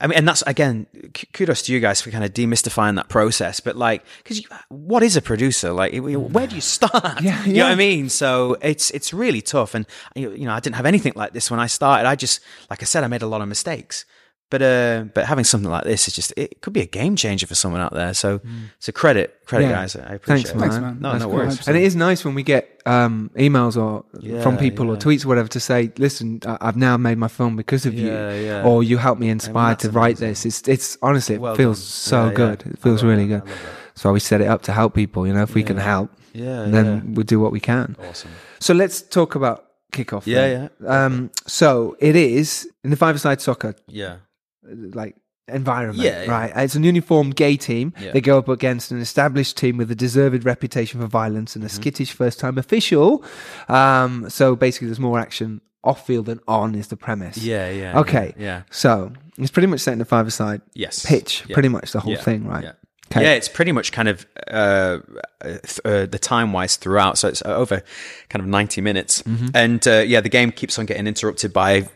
[0.00, 0.86] I mean, and that's again,
[1.34, 3.60] kudos to you guys for kind of demystifying that process.
[3.60, 5.72] But like, because what is a producer?
[5.72, 6.90] Like, where do you start?
[7.20, 7.72] Yeah, you know what.
[7.72, 8.08] I mean.
[8.08, 11.50] So it's it's really tough, and you you know, I didn't have anything like this
[11.50, 12.08] when I started.
[12.08, 14.06] I just, like I said, I made a lot of mistakes.
[14.50, 17.46] But uh, but having something like this is just it could be a game changer
[17.46, 18.12] for someone out there.
[18.14, 18.40] So
[18.80, 19.72] so credit credit Yeah.
[19.72, 20.54] guys, I appreciate Thanks, it.
[20.56, 20.60] man.
[20.70, 20.98] Thanks, man.
[21.00, 21.36] No, That's no great.
[21.46, 21.68] worries.
[21.68, 24.04] And it is nice when we get um, emails or
[24.42, 27.54] from Yeah, people or tweets or whatever to say, "Listen, I've now made my film
[27.54, 28.64] because of Yeah, you," yeah.
[28.66, 30.28] or "You helped me inspire to write amazing.
[30.28, 31.86] this." It's it's honestly it Well feels done.
[31.86, 32.34] so Yeah, yeah.
[32.34, 32.58] good.
[32.72, 33.44] It feels really that.
[33.44, 33.48] good.
[33.48, 33.62] I love
[33.94, 34.00] that.
[34.00, 35.26] So we set it up to help people.
[35.28, 37.00] You know, if we can help, Yeah, then yeah.
[37.14, 37.94] we'll do what we can.
[38.08, 38.30] Awesome.
[38.58, 40.22] So let's talk about kickoff.
[40.26, 40.90] Yeah, then.
[40.90, 44.16] Um, so it is in the five-a-side soccer Yeah.
[44.62, 45.16] Like
[45.48, 46.30] environment, Yeah, yeah.
[46.30, 46.52] right?
[46.54, 47.92] It's an uniformed gay team.
[48.00, 48.12] Yeah.
[48.12, 51.66] They go up against an established team with a deserved reputation for violence and a
[51.68, 51.76] Mm-hmm.
[51.76, 53.24] skittish first-time official.
[53.68, 56.74] Um, so basically, there's more action off field than on.
[56.74, 57.38] Is the premise?
[57.38, 57.98] Yeah, yeah.
[58.00, 58.34] Okay.
[58.36, 58.44] Yeah.
[58.44, 58.62] yeah.
[58.70, 61.04] So it's pretty much set in a five-a-side Yes.
[61.06, 61.54] pitch, Yeah.
[61.54, 62.20] pretty much the whole Yeah.
[62.22, 62.74] thing, right?
[63.12, 63.16] Yeah.
[63.18, 63.24] Okay.
[63.26, 64.98] Yeah, it's pretty much kind of uh, uh,
[65.42, 67.18] th- uh, the time wise throughout.
[67.18, 67.82] So it's over
[68.28, 69.22] kind of 90 minutes.
[69.22, 69.48] Mm-hmm.
[69.54, 71.88] And uh, yeah, the game keeps on getting interrupted by,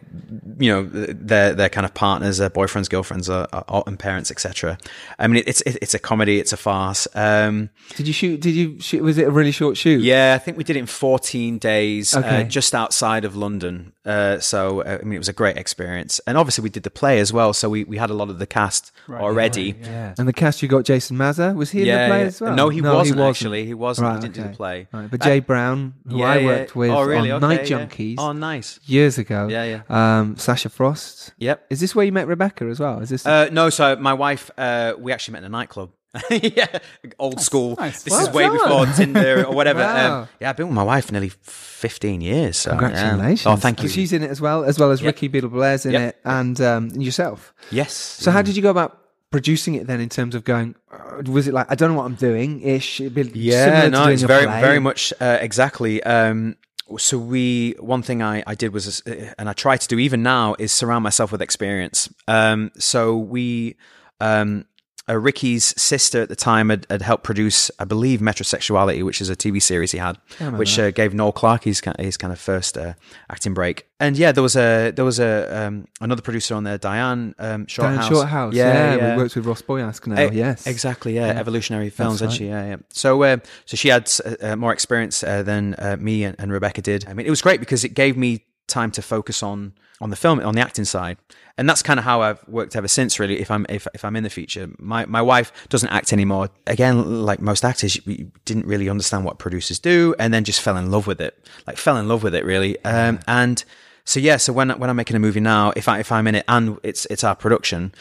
[0.58, 4.76] you know, their, their kind of partners, their boyfriends, girlfriends, uh, uh, and parents, etc.
[5.18, 7.06] I mean, it's, it's a comedy, it's a farce.
[7.14, 8.40] Um, Did you shoot?
[8.40, 9.00] Did you shoot?
[9.02, 10.02] Was it a really short shoot?
[10.02, 12.40] yeah, I think we did it in 14 days, Okay.
[12.40, 13.92] uh, just outside of London.
[14.04, 16.20] Uh, so, uh, I mean, it was a great experience.
[16.26, 17.52] And obviously, we did the play as well.
[17.52, 19.76] So, we, we had a lot of the cast already.
[19.80, 20.14] Yeah.
[20.18, 21.52] And the cast you got Jason Maza.
[21.54, 22.26] Was he in the play yeah.
[22.26, 22.54] as well?
[22.54, 23.66] No, he wasn't actually.
[23.66, 24.14] He wasn't.
[24.14, 24.88] He didn't do the play.
[24.92, 25.10] Right.
[25.10, 26.46] But Jay Brown, who Yeah, I yeah.
[26.46, 27.30] worked with oh, really?
[27.30, 27.78] on Okay, Night yeah.
[27.86, 28.80] Junkies Oh, nice.
[28.84, 29.48] years ago.
[29.48, 30.18] Yeah, yeah.
[30.20, 31.32] Um, Sasha Frost.
[31.38, 31.66] Yep.
[31.70, 33.00] Is this where you met Rebecca as well?
[33.00, 33.26] Is this?
[33.26, 35.90] Uh, no, so my wife, uh, we actually met in a nightclub.
[36.30, 36.78] yeah,
[37.18, 37.74] old school.
[37.76, 38.04] nice.
[38.04, 38.52] This Well is way done.
[38.52, 39.80] before Tinder or whatever.
[39.84, 40.20] Wow.
[40.22, 42.56] Um, yeah, I've been with my wife for nearly 15 years.
[42.56, 42.78] So, yeah.
[42.78, 43.46] Congratulations!
[43.46, 43.88] Oh, thank you.
[43.88, 45.06] she's in it as well, as well as Yep.
[45.14, 46.02] Rikki Beadle Blair's in Yep.
[46.02, 47.52] it, and um, yourself.
[47.72, 47.92] yes.
[47.92, 48.96] So how did you go about
[49.34, 50.00] producing it then?
[50.00, 53.00] In terms of going, uh, was it like I don't know what I'm doing ish?
[53.00, 54.60] Yeah, no, it's very, play?
[54.60, 56.00] very much uh, exactly.
[56.04, 56.56] Um,
[56.98, 60.22] so we, one thing I, I did was, uh, and I try to do even
[60.22, 62.08] now, is surround myself with experience.
[62.28, 63.76] Um, so we,
[64.20, 64.66] um,
[65.08, 69.28] uh, Rikki's sister at the time had, had helped produce, I believe, Metrosexuality, which is
[69.28, 70.16] a TV series he had,
[70.56, 72.94] which uh, gave Noel Clarke his kind his kind of first uh,
[73.30, 73.86] acting break.
[74.00, 77.66] And yeah, there was a there was a um, another producer on there, Diane um,
[77.66, 77.96] Shorthouse.
[77.96, 78.54] Diane Shorthouse.
[78.54, 80.30] Yeah, we worked with Ross Boyask now.
[80.30, 81.14] Yes, exactly.
[81.14, 82.46] Yeah, evolutionary films, had she?
[82.46, 82.76] Yeah, yeah.
[82.90, 83.36] So, uh,
[83.66, 87.06] so she had uh, more experience uh, than uh, me and, and Rebecca did.
[87.08, 90.16] I mean, it was great because it gave me time to focus on on the
[90.16, 91.16] film, on the acting side,
[91.56, 93.18] and that's kind of how I've worked ever since.
[93.18, 96.50] Really, if I'm if if I'm in the future my my wife doesn't act anymore.
[96.66, 100.76] Again, like most actors, we didn't really understand what producers do, and then just fell
[100.76, 101.48] in love with it.
[101.66, 102.82] Like fell in love with it, really.
[102.84, 103.64] Um, and
[104.04, 106.34] so yeah, so when when I'm making a movie now, if I if I'm in
[106.34, 107.94] it and it's it's our production,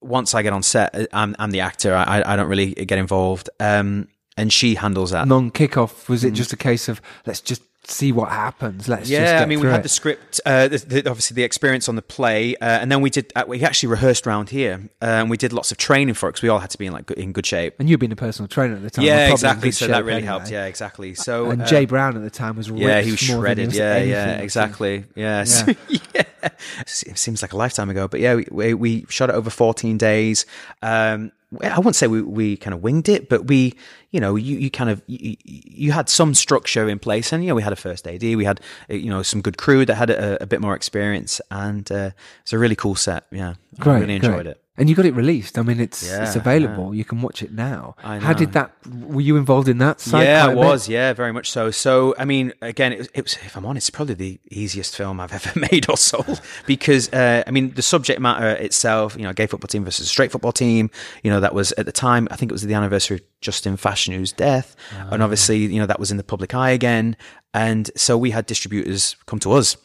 [0.00, 1.94] once I get on set, uh, I'm, I'm the actor.
[1.94, 3.50] I, I don't really get involved.
[3.60, 5.26] Um, and she handles that.
[5.26, 6.08] non kickoff.
[6.08, 8.88] Was it just a case of let's just see what happens?
[8.88, 9.82] Let's just yeah, I mean, we had it.
[9.84, 13.10] the script, uh, the, the, obviously the experience on the play, uh, and then we
[13.10, 13.32] did.
[13.36, 16.32] Uh, we actually rehearsed round here, uh, and we did lots of training for it
[16.32, 17.74] because we all had to be in like good, in good shape.
[17.78, 19.04] And you've been a personal trainer at the time.
[19.04, 19.70] yeah, exactly.
[19.70, 20.26] So that really anyway.
[20.26, 20.50] helped.
[20.50, 21.14] Yeah, exactly.
[21.14, 23.42] So And uh, Jay Brown at the time was Yeah, he was ripped more than
[23.42, 23.66] shredded.
[23.68, 25.04] was Yeah, yeah, exactly.
[25.14, 26.22] Yeah, So- yeah.
[26.42, 29.98] It seems like a lifetime ago, but yeah, we, we, we shot it over 14
[29.98, 30.46] days.
[30.82, 33.74] Um, I wouldn't say we, we kind of winged it, but we,
[34.10, 37.48] you know, you, you kind of, you, you had some structure in place and, you
[37.48, 39.94] know, we had a first AD, we had, uh, you know, some good crew that
[39.94, 42.10] had a, a bit more experience and, uh,
[42.42, 43.26] it's a really cool set.
[43.30, 43.54] Yeah.
[43.78, 44.46] Great, I really enjoyed great.
[44.48, 44.62] it.
[44.78, 45.58] And you got it released.
[45.58, 46.94] I mean, it's it's Yeah, available.
[46.94, 47.96] You can watch it now.
[48.04, 48.72] I How did that?
[48.86, 50.00] Were you involved in that?
[50.00, 50.58] Side yeah, I a bit?
[50.58, 50.88] was.
[50.88, 51.70] Yeah, very much so.
[51.70, 55.18] So, I mean, again, it was, it was, if I'm honest, probably the easiest film
[55.20, 59.32] I've ever made or sold because, uh, I mean, the subject matter itself, you know,
[59.32, 60.90] gay football team versus straight football team,
[61.22, 63.76] you know, that was at the time, I think it was the anniversary of Justin
[63.76, 64.76] Fashanu's death.
[65.10, 67.16] And obviously, you know, that was in the public eye again.
[67.54, 69.76] And so we had distributors come to us.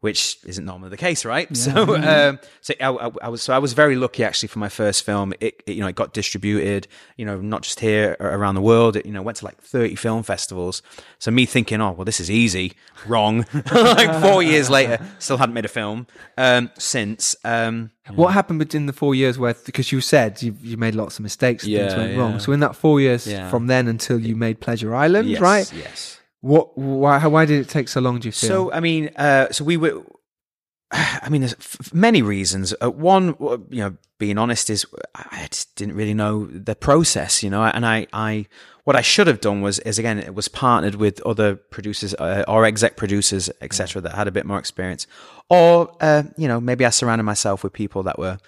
[0.00, 1.46] Which isn't normally the case, right?
[1.56, 4.70] So, um, so I, I, I was so I was very lucky actually for my
[4.70, 5.34] first film.
[5.40, 8.96] It, it you know it got distributed, you know, not just here around the world.
[8.96, 10.82] It you know went to like thirty film festivals.
[11.18, 12.72] So me thinking, oh well, this is easy.
[13.06, 13.44] Wrong.
[13.72, 16.06] like four years later, still hadn't made a film
[16.38, 17.36] um, since.
[17.44, 21.18] Um, What happened within the four years where, because you said you, you made lots
[21.18, 22.18] of mistakes and things went yeah.
[22.18, 22.40] wrong.
[22.40, 23.50] So in that four years Yeah.
[23.50, 25.72] from then until you made Pleasure Island, yes, right?
[25.72, 26.19] Yes.
[26.40, 28.48] What, why, why did it take so long, do you feel?
[28.48, 30.02] So I mean, uh, so we were.
[30.92, 32.74] I mean, there's f- many reasons.
[32.82, 33.34] Uh, one,
[33.70, 37.86] you know, being honest, is I just didn't really know the process, you know, and
[37.86, 38.46] I, I,
[38.84, 42.44] what I should have done was, is again, it was partnered with other producers uh,
[42.48, 45.06] or exec producers, etc., that had a bit more experience,
[45.48, 48.38] or uh, you know, maybe I surrounded myself with people that were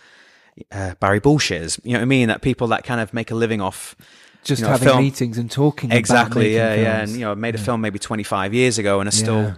[0.71, 2.29] uh, Barry Bullshitters, you know what I mean?
[2.29, 3.97] That people that kind of make a living off
[4.45, 7.35] just you know, having film- meetings and talking exactly yeah yeah and you know I
[7.35, 9.55] made a film maybe 25 years ago and are still Yeah.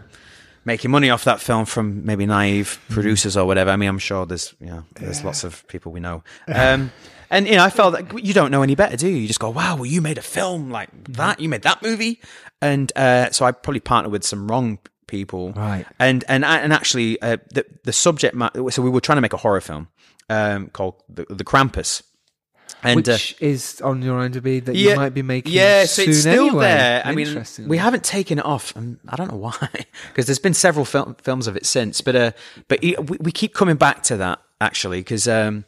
[0.64, 2.94] making money off that film from maybe naive Mm.
[2.94, 3.70] producers or whatever.
[3.70, 6.22] I mean i'm sure there's you know there's lots of people we know.
[6.48, 6.90] Um
[7.30, 9.16] and you know i felt that you don't know any better do you?
[9.16, 11.12] You just go wow well you made a film like Mm-hmm.
[11.14, 11.40] that.
[11.40, 12.20] You made that movie.
[12.60, 15.52] And uh so i probably partnered with some wrong people.
[15.52, 15.86] Right.
[15.98, 19.32] and and and actually uh, the the subject matter so we were trying to make
[19.34, 19.88] a horror film
[20.30, 22.02] um called the, the krampus
[22.84, 25.52] And uh, Which is on your IMDb that yeah, you might be making.
[25.52, 26.64] Yeah, so it's soon still anyway.
[26.64, 27.02] there.
[27.04, 28.76] I mean, we haven't taken it off.
[28.76, 29.56] And I don't know why,
[30.08, 32.00] because there's been several fil- films of it since.
[32.00, 32.30] But uh,
[32.68, 35.64] but we, we keep coming back to that actually, because um,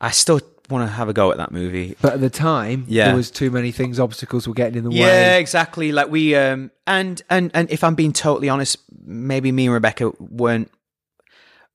[0.00, 1.96] I still want to have a go at that movie.
[2.00, 3.06] But at the time, Yeah.
[3.06, 5.20] there was too many things, obstacles were getting in the Yeah, way.
[5.22, 5.92] Yeah, exactly.
[5.92, 10.12] Like we um and and and if I'm being totally honest, maybe me and Rebecca
[10.18, 10.70] weren't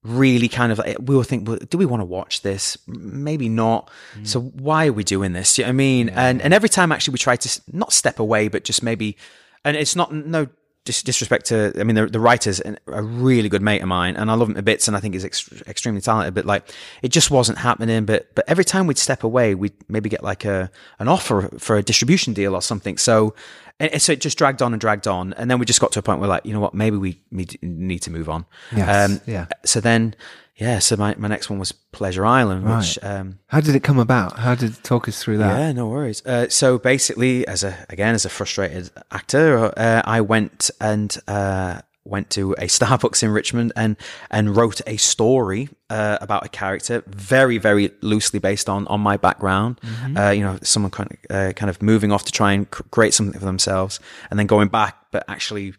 [0.08, 2.78] really kind of like, we were thinking, well, do we want to watch this?
[2.88, 3.90] Maybe not.
[4.16, 4.28] Mm.
[4.28, 5.58] So why are we doing this?
[5.58, 6.10] You know what I mean?
[6.10, 9.18] And and every time actually we try to not step away, but just maybe,
[9.64, 10.48] and it's not no
[10.86, 14.16] dis- disrespect to, I mean, the, the writer's an- a really good mate of mine,
[14.16, 16.34] and I love him to bits, and I think he's ex- extremely talented.
[16.34, 16.70] But like,
[17.02, 18.06] it just wasn't happening.
[18.06, 21.76] But but every time we'd step away, we'd maybe get like a an offer for
[21.78, 22.98] a distribution deal or something.
[22.98, 23.36] So.
[23.80, 26.00] And so it just dragged on and dragged on, and then we just got to
[26.00, 28.46] a point where, like, you know what, maybe we need need to move on.
[28.76, 29.46] Um, yeah.
[29.66, 30.16] So then,
[30.56, 30.80] yeah.
[30.80, 34.40] So my, my next one was Pleasure Island, which um, How did it come about?
[34.40, 35.60] How did talk us through that?
[35.60, 36.26] yeah, no worries.
[36.26, 41.82] Uh, so basically, as a again as a frustrated actor, uh, I went and uh,
[42.08, 43.96] went to a Starbucks in Richmond and
[44.30, 49.18] and wrote a story uh, about a character, very very loosely based on on my
[49.18, 49.80] background.
[50.16, 53.14] Uh, you know, someone kind of, uh, kind of moving off to try and create
[53.14, 55.74] something for themselves, and then going back, but actually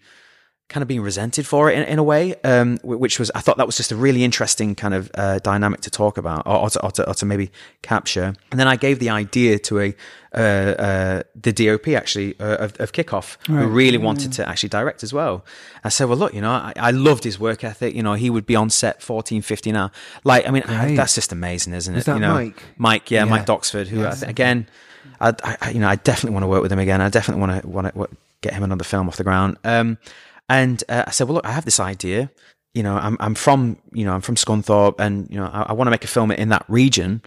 [0.69, 3.57] kind of being resented for it in, in a way, um, which was I thought
[3.57, 6.71] that was just a really interesting kind of uh, dynamic to talk about or, or,
[6.71, 7.51] to, or, to, or to maybe
[7.81, 8.35] capture.
[8.51, 9.95] And then I gave the idea to a
[10.35, 15.03] uh, uh, the DOP actually uh, of, of Kickoff, who really wanted to actually direct
[15.03, 15.43] as well.
[15.85, 17.95] I said, well, look, you know, I, I loved his work ethic.
[17.95, 19.91] You know, he would be on set 14, 15 hours.
[20.25, 21.99] Like, I mean, I- that's just amazing, isn't it?
[21.99, 22.63] Is that you know, Mike?
[22.77, 23.31] Mike, yeah, Yeah.
[23.31, 24.69] Mike Doxford, who I th- again,
[25.19, 27.01] I, I, you know, I definitely want to work with him again.
[27.01, 28.09] I definitely want to want to
[28.43, 29.57] get him another film off the ground.
[29.65, 29.97] Um,
[30.49, 32.31] and uh, I said, well, look, I have this idea.
[32.75, 35.73] You know, I'm I'm from you know I'm from Scunthorpe, and you know I, I
[35.73, 37.23] want to make a film in that region.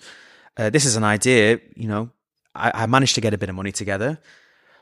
[0.56, 1.60] Uh, this is an idea.
[1.76, 2.10] You know,
[2.56, 4.20] I, I managed to get a bit of money together.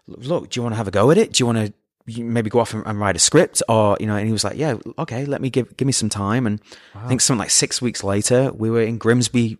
[0.08, 1.34] Look, do you want to have a go at it?
[1.34, 1.74] Do you want
[2.08, 4.16] to maybe go off and, and write a script, or you know?
[4.16, 6.46] And he was like, yeah, okay, let me give give me some time.
[6.46, 6.60] And
[6.94, 9.58] I think something like six weeks later, we were in Grimsby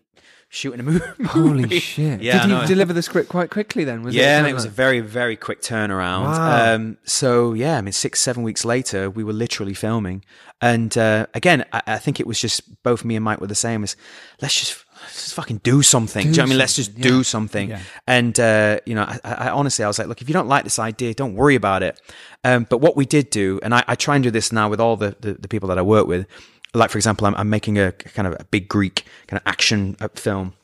[0.50, 1.24] shooting a movie.
[1.24, 2.20] Holy shit!
[2.20, 3.84] Yeah, did I you deliver the script quite quickly?
[3.84, 4.38] Then was yeah, it?
[4.40, 6.24] and it was a very, very quick turnaround.
[6.24, 6.74] Wow.
[6.74, 10.22] Um, so yeah, I mean, six, seven weeks later, we were literally filming,
[10.60, 13.54] and uh, again, I, I think it was just both me and Mike were the
[13.54, 13.82] same.
[13.82, 13.96] As
[14.42, 14.84] let's just.
[15.02, 16.24] Let's just fucking do something.
[16.24, 16.58] Do, you know what I mean?
[16.58, 17.74] Let's just do something.
[18.06, 20.46] And uh, you know, I, I I honestly, I was like, look, if you don't
[20.46, 21.98] like this idea, don't worry about it.
[22.44, 24.78] Um, but what we did do, and I, I try and do this now with
[24.78, 26.26] all the, the, the people that I work with.
[26.74, 29.96] Like for example, I'm, I'm making a kind of a big Greek kind of action
[30.00, 30.54] uh, film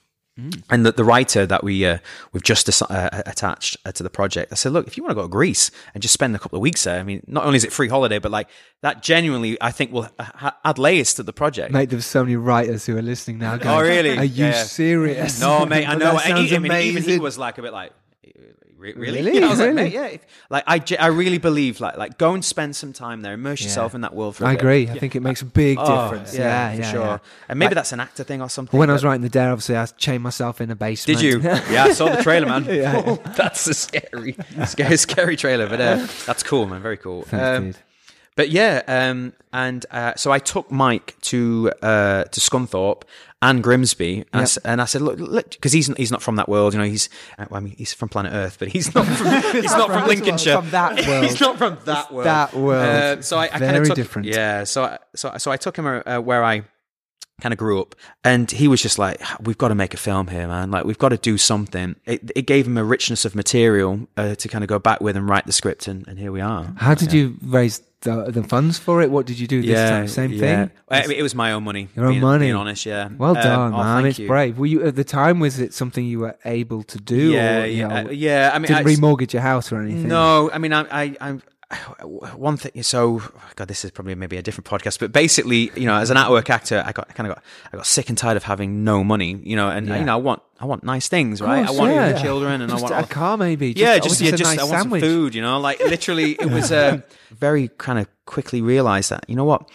[0.69, 1.97] and the, the writer that we uh,
[2.33, 5.15] we've just uh, attached uh, to the project, I said, look, if you want to
[5.15, 7.57] go to Greece and just spend a couple of weeks there, I mean, not only
[7.57, 8.49] is it free holiday, but like
[8.83, 11.73] that genuinely, I think will ha- add layers to the project.
[11.73, 13.57] Mate, there's so many writers who are listening now.
[13.57, 14.19] Going, Oh, really?
[14.19, 14.63] Are you Yeah.
[14.65, 15.41] serious?
[15.41, 16.19] No, mate, I know.
[16.19, 17.93] he, I mean, even he was like a bit like,
[18.77, 19.23] "Re- really?
[19.23, 19.43] Really?
[19.45, 19.83] I was like, Really?
[19.85, 20.07] mate, yeah.
[20.07, 23.63] If, like, I, I really believe, like, like go and spend some time there, immerse
[23.63, 24.37] yourself in that world.
[24.37, 24.61] For a I bit.
[24.61, 24.89] agree.
[24.91, 26.35] I think it makes a big Oh, difference.
[26.37, 27.05] Yeah, yeah, for sure.
[27.07, 27.19] yeah.
[27.49, 28.79] And maybe Like- that's an actor thing or something.
[28.79, 31.21] When I was writing the dare, obviously, I chained myself in a basement.
[31.21, 31.41] Did you?
[31.71, 32.65] yeah, I saw the trailer, man.
[32.71, 33.17] Yeah.
[33.37, 34.37] that's a scary,
[34.67, 35.69] scary, scary trailer.
[35.69, 36.83] But uh, that's cool, man.
[36.83, 37.23] Very cool.
[37.23, 37.83] Thanks, Um.
[38.37, 43.03] But yeah, um, and uh, so I took Mike to uh, to Scunthorpe
[43.43, 44.43] and Grimsby, and, I, Yep.
[44.45, 46.87] s- and I said, look, because he's he's not from that world, you know.
[46.87, 49.27] He's uh, well, I mean, he's from planet Earth, but he's not from
[49.63, 50.57] he's not from Lincolnshire.
[50.61, 51.25] From that world.
[51.25, 52.27] he's not from that world.
[52.27, 52.85] that world.
[53.19, 54.29] Uh, so I, I kind Very of took different.
[54.29, 56.63] Yeah, so I, so so I took him uh, where I
[57.41, 57.95] kind of grew up
[58.25, 60.97] and he was just like we've got to make a film here man like we've
[60.99, 64.65] got to do something it, it gave him a richness of material uh, to kind
[64.65, 67.13] of go back with and write the script and, and here we are How did
[67.13, 69.11] you raise the, the funds for it?
[69.11, 70.07] What did you do this time?
[70.07, 70.39] Same yeah.
[70.67, 70.71] thing?
[70.89, 72.47] I mean, it was my own money Your own being, money.
[72.47, 74.07] being honest yeah Well Um, done, oh, man.
[74.07, 74.29] It's you.
[74.29, 74.59] brave.
[74.59, 75.39] Were you at the time?
[75.39, 77.33] Was it something you were able to do?
[77.33, 79.81] yeah or, you yeah know, uh, yeah I mean didn't I, remortgage your house or
[79.81, 80.09] anything.
[80.09, 81.43] No, I mean, I, I, I'm
[82.03, 82.83] one thing.
[82.83, 83.23] So,
[83.57, 86.49] God, this is probably maybe a different podcast, but basically, you know, as an at-work
[86.51, 89.41] actor, I got kind of got, I got sick and tired of having no money,
[89.43, 89.99] you know, and Yeah.
[89.99, 91.63] you know, I want, I want nice things, right?
[91.63, 92.23] I course, want yeah.
[92.23, 93.75] children, and just I want a car, maybe.
[93.75, 95.03] Just, yeah, just yeah, a just nice I want sandwich.
[95.03, 95.59] some food, you know.
[95.61, 97.01] Like literally, it was uh,
[97.31, 99.69] very kind of quickly realized that you know what,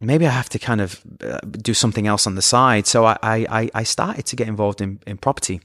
[0.00, 2.86] maybe I have to kind of uh, do something else on the side.
[2.86, 5.60] So I I, I started to get involved in, in property.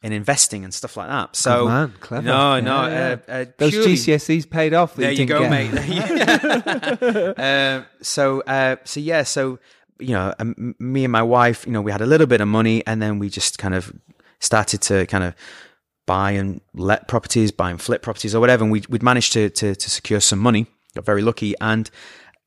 [0.00, 1.34] And investing and stuff like that.
[1.34, 2.24] So man, clever.
[2.24, 3.16] no, Yeah, no, yeah.
[3.28, 4.94] Uh, uh, Those purely- GCSEs paid off.
[4.94, 5.74] there you go, mate.
[5.74, 9.58] uh, so, uh, so yeah, so
[9.98, 12.46] you know, um, me and my wife, you know, we had a little bit of
[12.48, 13.92] money, and then we just kind of
[14.38, 15.34] started to kind of
[16.06, 18.62] buy and let properties, buy and flip properties, or whatever.
[18.62, 20.66] And we we'd managed to to, to secure some money.
[20.94, 21.90] Got very lucky, and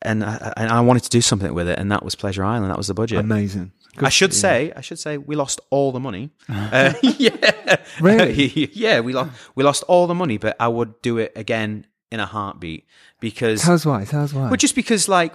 [0.02, 2.72] and I, and I wanted to do something with it, and that was Pleasure Island.
[2.72, 3.20] That was the budget.
[3.20, 3.74] Amazing.
[3.98, 6.32] I should say, I should say, we lost all the money.
[6.50, 8.70] Uh, yeah, Really?
[8.74, 12.20] yeah, we lost we lost all the money, but I would do it again in
[12.20, 12.86] a heartbeat
[13.20, 14.06] because why.
[14.06, 14.28] Why.
[14.34, 15.34] well, just because like.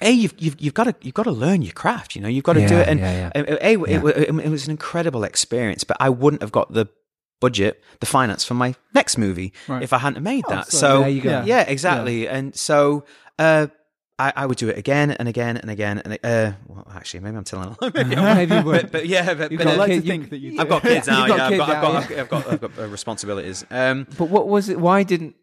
[0.00, 2.14] A, you've, you've, you've got to you've got to learn your craft.
[2.14, 2.86] You know, you've got to do it.
[2.86, 3.42] And yeah, yeah.
[3.42, 6.86] uh, A, it, it, it was an incredible experience, but I wouldn't have got the
[7.40, 9.82] budget, the finance for my next movie Right.
[9.82, 10.68] if I hadn't made that.
[10.70, 11.30] so So there you go.
[11.30, 11.60] yeah, Yeah.
[11.62, 12.28] exactly.
[12.28, 13.06] And so
[13.40, 13.66] uh,
[14.18, 15.98] I, I would do it again and again and again.
[16.04, 18.34] And uh, well, actually, maybe I'm telling a lie.
[18.34, 18.82] Maybe you would.
[18.82, 21.26] but, but yeah, but, but, uh, like to think that you I've got kids now.
[21.28, 23.64] Got yeah, I've got, I've, got, I've, got, I've got uh, responsibilities.
[23.70, 24.80] Um, But what was it?
[24.80, 25.36] Why didn't?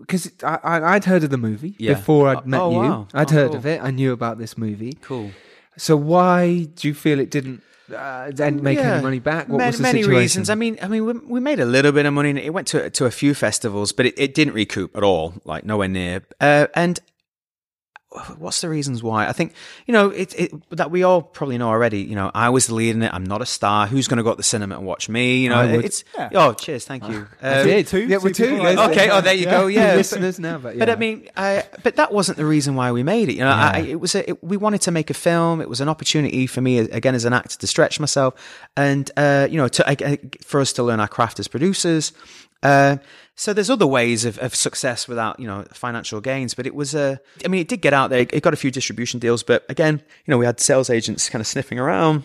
[0.00, 1.94] Because I, I, I'd heard of the movie Yeah.
[1.94, 2.76] before I'd Oh, met oh, you.
[2.78, 3.08] wow.
[3.14, 3.56] I'd Oh, heard cool.
[3.58, 3.80] of it.
[3.82, 4.94] I knew about this movie.
[5.00, 5.30] cool.
[5.76, 7.62] So why do you feel it didn't
[7.94, 8.94] uh, then make Yeah.
[8.94, 9.48] any money back?
[9.48, 10.18] What many, was the many situation?
[10.20, 10.50] reasons.
[10.50, 12.30] I mean, I mean, we, we made a little bit of money.
[12.30, 15.34] and It went to to a few festivals, but it, it didn't recoup at all.
[15.44, 16.22] Like nowhere near.
[16.40, 16.98] Uh, and
[18.38, 19.28] what's the reasons why?
[19.28, 19.52] I think
[19.86, 22.00] you know it, it that we all probably know already.
[22.00, 23.12] You know, I was the lead in it.
[23.12, 23.86] I'm not a star.
[23.86, 25.42] Who's going to go to the cinema and watch me?
[25.42, 25.84] You know, would.
[25.84, 26.30] it's Yeah.
[26.34, 27.26] oh, cheers, thank you.
[27.42, 27.86] I Um, did.
[27.86, 28.56] two- Yeah, we're two two.
[28.58, 28.80] people.
[28.90, 29.66] Okay, oh, there you go.
[29.78, 30.78] Yeah, listeners now, but.
[30.78, 33.34] But I mean, I, but that wasn't the reason why we made it.
[33.34, 35.60] You know, I, it was a, it, we wanted to make a film.
[35.60, 38.34] It was an opportunity for me again as an actor to stretch myself,
[38.76, 42.12] and uh, you know, to I- I- for us to learn our craft as producers.
[42.62, 42.96] Uh,
[43.34, 46.94] so there's other ways of, of success without you know financial gains, but it was
[46.94, 47.20] a.
[47.44, 48.20] I mean, it did get out there.
[48.20, 51.40] It got a few distribution deals, but again, you know, we had sales agents kind
[51.40, 52.24] of sniffing around.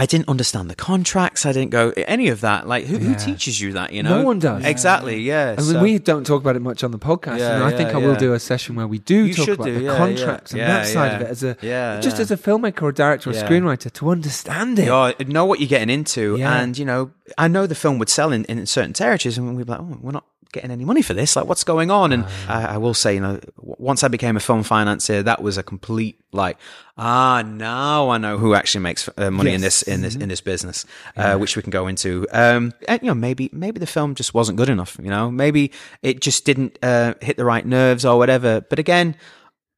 [0.00, 1.44] I didn't understand the contracts.
[1.44, 2.68] I didn't go any of that.
[2.68, 3.92] Like, who, who teaches you that?
[3.92, 4.64] You know, No one does.
[4.64, 5.20] Exactly.
[5.22, 5.56] Yeah.
[5.58, 7.70] I mean, so- we don't talk about it much on the podcast, Yeah, and I
[7.70, 9.80] yeah, think I will do a session where we do You talk about do, the
[9.86, 10.62] yeah, contracts yeah.
[10.62, 11.16] and that side yeah.
[11.16, 12.22] of it as a Yeah, just yeah.
[12.22, 13.48] as a filmmaker or director or Yeah.
[13.48, 14.84] screenwriter to understand it.
[15.18, 16.36] you know, what you're getting into.
[16.36, 16.60] Yeah.
[16.60, 19.66] And, you know, I know the film would sell in, in certain territories, and we'd
[19.66, 21.36] be like, oh, we're not getting any money for this.
[21.36, 22.12] Like, what's going on?
[22.12, 22.68] And Ah.
[22.70, 25.62] I, I will say, you know, once I became a film financier, that was a
[25.62, 26.56] complete, like,
[26.96, 30.40] ah, now I know who actually makes uh, money in this in this in this
[30.40, 30.84] business,
[31.16, 32.26] uh, which we can go into.
[32.32, 34.96] Um, and you know, maybe maybe the film just wasn't good enough.
[35.02, 35.70] You know, maybe
[36.02, 38.60] it just didn't uh, hit the right nerves or whatever.
[38.60, 39.16] But again,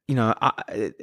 [0.07, 0.93] you know, I, I-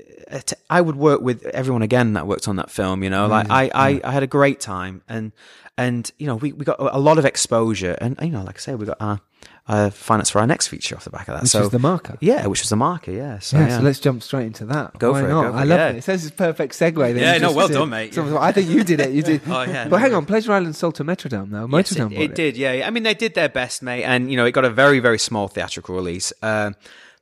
[0.70, 3.02] I would work with everyone again that worked on that film.
[3.02, 5.32] You know, like I, I, I had a great time, and
[5.78, 8.60] and you know, we, we got a lot of exposure, and you know, like I
[8.60, 9.20] say, we got our,
[9.66, 11.42] uh, finance for our next feature off the back of that.
[11.42, 12.16] Which so was the marker.
[12.20, 13.10] yeah, which was the marker.
[13.12, 13.76] Yeah, so, yeah, yeah.
[13.78, 14.98] so let's jump straight into that.
[14.98, 15.42] Go Why for it, not?
[15.42, 15.88] go for I it, love yeah.
[15.90, 15.96] it.
[15.96, 17.20] It says it's perfect segue.
[17.20, 18.14] Yeah, no, well did- done, mate.
[18.14, 19.12] So I think you did it.
[19.12, 19.42] You did.
[19.48, 20.14] Oh, yeah, But no hang worries.
[20.14, 21.68] on, Pleasure Island sold to Metrodome though.
[21.76, 22.86] Yes, Metrodome it, it did, yeah, yeah.
[22.86, 25.18] I mean, they did their best, mate, and you know, it got a very, very
[25.18, 26.32] small theatrical release.
[26.42, 26.74] Um,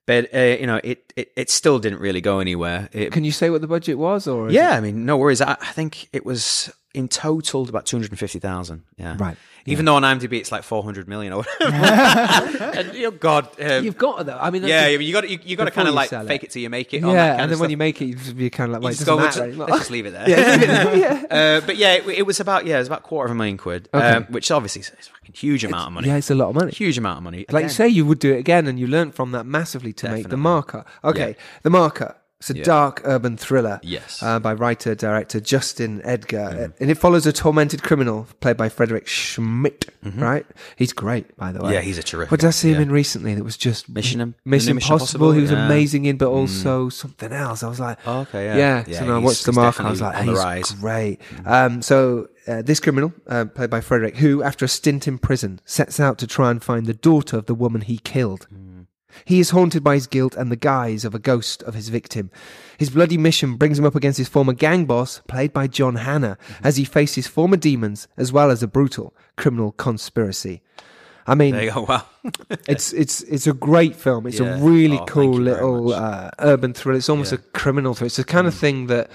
[0.07, 2.89] but uh, you know, it, it it still didn't really go anywhere.
[2.93, 5.41] It, Can you say what the budget was, or is yeah, I mean, no worries.
[5.41, 8.85] I, I think it was in total about two hundred and fifty thousand.
[8.97, 9.37] Yeah, Right.
[9.67, 11.75] Even though on IMDb it's like four hundred million or whatever.
[12.79, 13.85] and, oh God, um.
[13.85, 14.39] You've got it though.
[14.41, 16.51] I mean, yeah, the- you got you, you got to kind of like fake it
[16.51, 17.01] till you make it.
[17.01, 18.75] yeah, on that kind and then when you make it, you just be kind of
[18.75, 19.67] like, well, You it just go matter to- anymore.
[19.69, 20.29] let's just leave it there.
[20.29, 21.59] Yeah, leave it there, yeah.
[21.59, 23.57] Uh, but yeah, it, it was about yeah, it was about quarter of a million
[23.59, 24.07] quid, Okay.
[24.09, 26.09] um, which obviously is a fucking huge amount of money.
[26.09, 26.71] Yeah, it's a lot of money.
[26.73, 27.45] Huge amount of money.
[27.51, 30.07] Like you say, you would do it again, and you learned from that massively to
[30.07, 30.43] make the Definitely.
[30.43, 30.85] marker.
[31.05, 31.43] Okay, Yeah.
[31.63, 32.15] the marker.
[32.39, 32.65] It's a Yeah.
[32.65, 33.81] dark urban thriller.
[33.83, 34.23] Yes.
[34.23, 36.83] Uh, by writer director Justin Edgar, Mm-hmm.
[36.83, 39.87] and it follows a tormented criminal played by Frederick Schmidt.
[40.15, 40.47] Right?
[40.77, 41.65] He's great, by the way.
[41.65, 41.73] Mm-hmm.
[41.75, 42.31] Yeah, he's a terrific.
[42.31, 43.35] What did I see him in recently?
[43.35, 44.95] That was just Mission Im- Mission Mission Impossible.
[45.31, 45.57] Impossible, He was yeah.
[45.59, 45.67] Mm.
[45.67, 47.63] amazing in, but also something else.
[47.65, 48.57] I was like, Oh, okay, yeah.
[48.57, 48.85] yeah.
[48.87, 50.73] Yeah, so I watched the he's marker, I was like, he's rise.
[50.73, 50.81] Mm.
[50.81, 51.21] great.
[51.45, 55.61] Um, so uh, this criminal, uh, played by Frederick, who after a stint in prison
[55.65, 58.47] sets out to try and find the daughter of the woman he killed.
[58.55, 58.66] Mm.
[59.25, 62.31] He is haunted by his guilt and the guise of a ghost of his victim.
[62.79, 66.37] His bloody mission brings him up against his former gang boss, played by John Hannah,
[66.49, 66.67] Mm-hmm.
[66.67, 70.63] as he faces former demons as well as a brutal criminal conspiracy.
[71.29, 71.83] I mean, There you go.
[71.89, 72.05] Wow.
[72.69, 74.27] it's it's it's a great film.
[74.27, 74.59] It's Yeah.
[74.59, 76.99] a really Oh, cool little uh, urban thriller.
[76.99, 77.39] It's almost Yeah.
[77.39, 77.47] Mm.
[77.47, 78.07] a criminal thriller.
[78.07, 79.11] It's the kind of thing that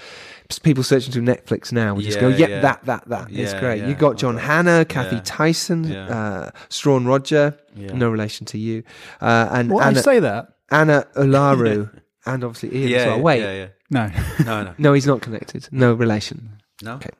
[0.58, 2.60] people searching through Netflix now would just go, Yeah, "Yep, yeah.
[2.60, 3.82] that, that, that." it's Yeah, great.
[3.82, 3.94] You yeah.
[3.94, 4.44] got John Okay.
[4.46, 5.22] Hannah, Kathy Yeah.
[5.24, 6.06] Tyson, Yeah.
[6.08, 7.92] uh, Struan Rodger, Yeah.
[7.94, 8.82] no relation to you,
[9.20, 10.48] uh, and Why Anna, you say that?
[10.70, 11.90] Anna Ularu,
[12.26, 12.98] and obviously Ian Yeah.
[12.98, 13.20] as well.
[13.20, 13.66] Wait, Yeah, yeah.
[13.90, 14.10] No.
[14.46, 15.68] No, no, no, he's not connected.
[15.70, 16.58] No relation.
[16.82, 16.94] no.
[16.94, 17.10] Okay.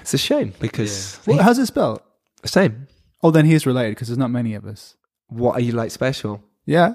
[0.00, 2.00] It's a shame because What, how's it spelled?
[2.44, 2.86] same.
[3.22, 4.94] Oh, then he is related because there's not many of us.
[5.28, 6.42] What are you like special?
[6.66, 6.94] Yeah,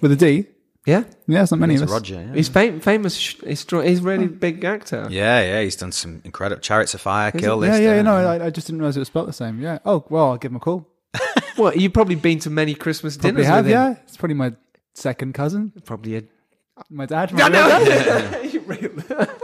[0.00, 0.46] with a D.
[0.88, 1.92] Yeah, Yeah, it's not many It's of us.
[1.92, 2.14] Roger.
[2.14, 2.34] Yeah.
[2.34, 3.16] he's fam- famous.
[3.16, 5.06] He's, he's a really big actor.
[5.10, 5.60] yeah, yeah.
[5.62, 7.68] He's done some incredible Chariots of Fire, Is Kill it?
[7.68, 7.82] List.
[7.82, 9.60] Yeah, yeah, no, I, I just didn't realize it was spelled the same.
[9.60, 9.78] Yeah.
[9.84, 10.88] Oh, well, I'll give him a call.
[11.56, 13.78] What you've probably been to many Christmas Probably dinners have, with him.
[13.92, 13.96] yeah.
[14.04, 14.52] It's probably my
[14.94, 15.72] second cousin.
[15.84, 16.22] Probably a.
[16.88, 17.32] My dad.
[17.32, 19.40] My real dad.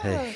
[0.00, 0.34] Hey.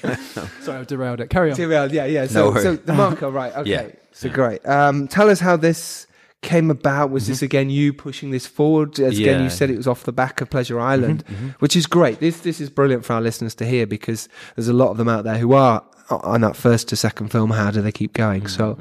[0.62, 1.28] Sorry, I've derailed it.
[1.30, 1.56] Carry on.
[1.56, 2.26] Derailed, yeah, yeah.
[2.26, 3.52] So, No so the marker, right?
[3.56, 3.88] Okay, Yeah.
[4.12, 4.64] so great.
[4.66, 6.06] Um, tell us how this
[6.42, 7.10] came about?
[7.10, 8.98] Was this again you pushing this forward?
[9.00, 11.22] As again, you said it was off the back of Pleasure Island,
[11.58, 12.20] which is great.
[12.20, 15.08] This this is brilliant for our listeners to hear because there's a lot of them
[15.08, 17.50] out there who are on that first to second film.
[17.50, 18.46] How do they keep going?
[18.46, 18.78] So,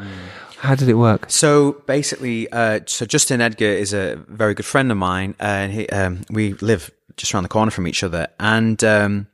[0.57, 1.25] how did it work?
[1.29, 5.89] So basically, uh, so Justin Edgar is a very good friend of mine, and he,
[5.89, 8.27] um, we live just around the corner from each other.
[8.39, 9.27] And um,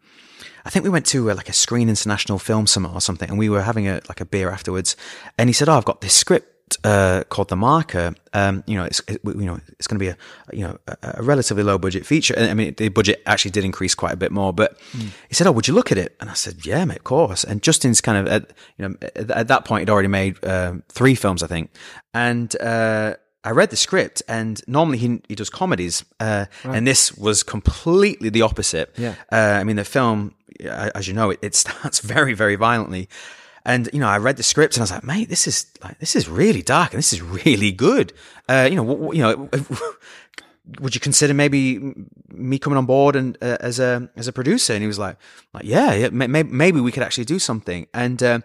[0.65, 3.37] I think we went to uh, like a Screen International Film Summit or something, and
[3.37, 4.95] we were having a like a beer afterwards.
[5.37, 6.49] And he said, "Oh, I've got this script."
[6.83, 8.15] Uh, called the marker.
[8.33, 10.17] Um, you know, it's it, you know it's going to be a
[10.51, 12.33] you know a, a relatively low budget feature.
[12.35, 14.53] And I mean, the budget actually did increase quite a bit more.
[14.53, 17.03] But he said, "Oh, would you look at it?" And I said, "Yeah, mate, of
[17.03, 20.43] course." And Justin's kind of at you know at, at that point he'd already made
[20.45, 21.71] um, three films, I think,
[22.13, 22.55] and.
[22.61, 23.15] Uh,
[23.45, 28.29] I read the script, and normally he he does comedies, uh, and this was completely
[28.29, 28.93] the opposite.
[28.97, 29.15] Yeah.
[29.29, 33.09] Uh, I mean, the film, as you know, it, it starts very, very violently.
[33.65, 35.99] And you know, I read the script and I was like, "Mate, this is like
[35.99, 38.13] this is really dark and this is really good."
[38.49, 39.49] Uh, you know, w- w- you know,
[40.79, 41.93] would you consider maybe
[42.29, 44.73] me coming on board and uh, as a as a producer?
[44.73, 45.17] And he was like,
[45.53, 48.39] "Like, yeah, yeah may, may- maybe we could actually do something." And uh,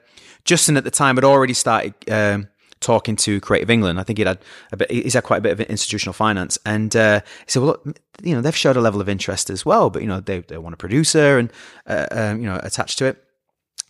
[0.44, 1.94] Justin at the time had already started.
[2.10, 2.48] Um,
[2.80, 3.98] talking to Creative England.
[3.98, 4.38] I think he'd had
[4.70, 6.58] a bit, he's had quite a bit of institutional finance.
[6.64, 9.66] And, uh, he said, well, look, you know, they've showed a level of interest as
[9.66, 11.52] well, but, you know, they, they want a producer and,
[11.88, 13.24] uh, um, you know, attached to it.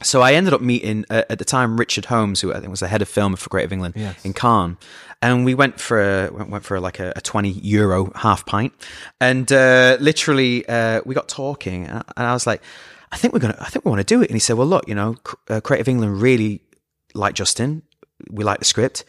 [0.02, 2.80] So I ended up meeting uh, at the time Richard Holmes, who I think was
[2.80, 4.76] the head of film for Creative England in Cannes,
[5.20, 8.72] and we went for a, went went for like a, a twenty euro half pint,
[9.20, 12.62] and uh, literally uh, we got talking, and I, and I was like,
[13.10, 14.68] I think we're gonna, I think we want to do it, and he said, well,
[14.68, 15.16] look, you know,
[15.48, 16.60] uh, Creative England really
[17.14, 17.82] like Justin,
[18.30, 19.04] we like the script,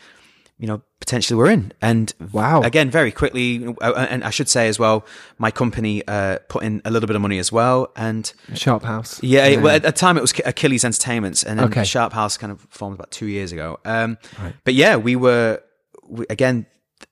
[0.60, 2.62] you know, potentially we're in, and Wow.
[2.62, 5.06] again, very quickly, uh, and I should say as well,
[5.38, 8.32] my company uh, put in a little bit of money as well, and.
[8.54, 9.24] Sharp House.
[9.24, 11.84] Yeah, it- well, at the time it was Achilles Entertainments, and then Okay.
[11.86, 13.80] Sharp House kind of formed about two years ago.
[13.86, 14.18] Um,
[14.66, 15.62] But yeah, we were
[16.08, 16.66] we, again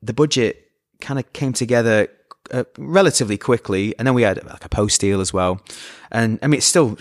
[0.04, 0.64] the budget
[1.00, 2.08] kind of came together
[2.52, 5.62] uh, relatively quickly, and then we had like a post deal as well.
[6.12, 6.98] And I mean, it's still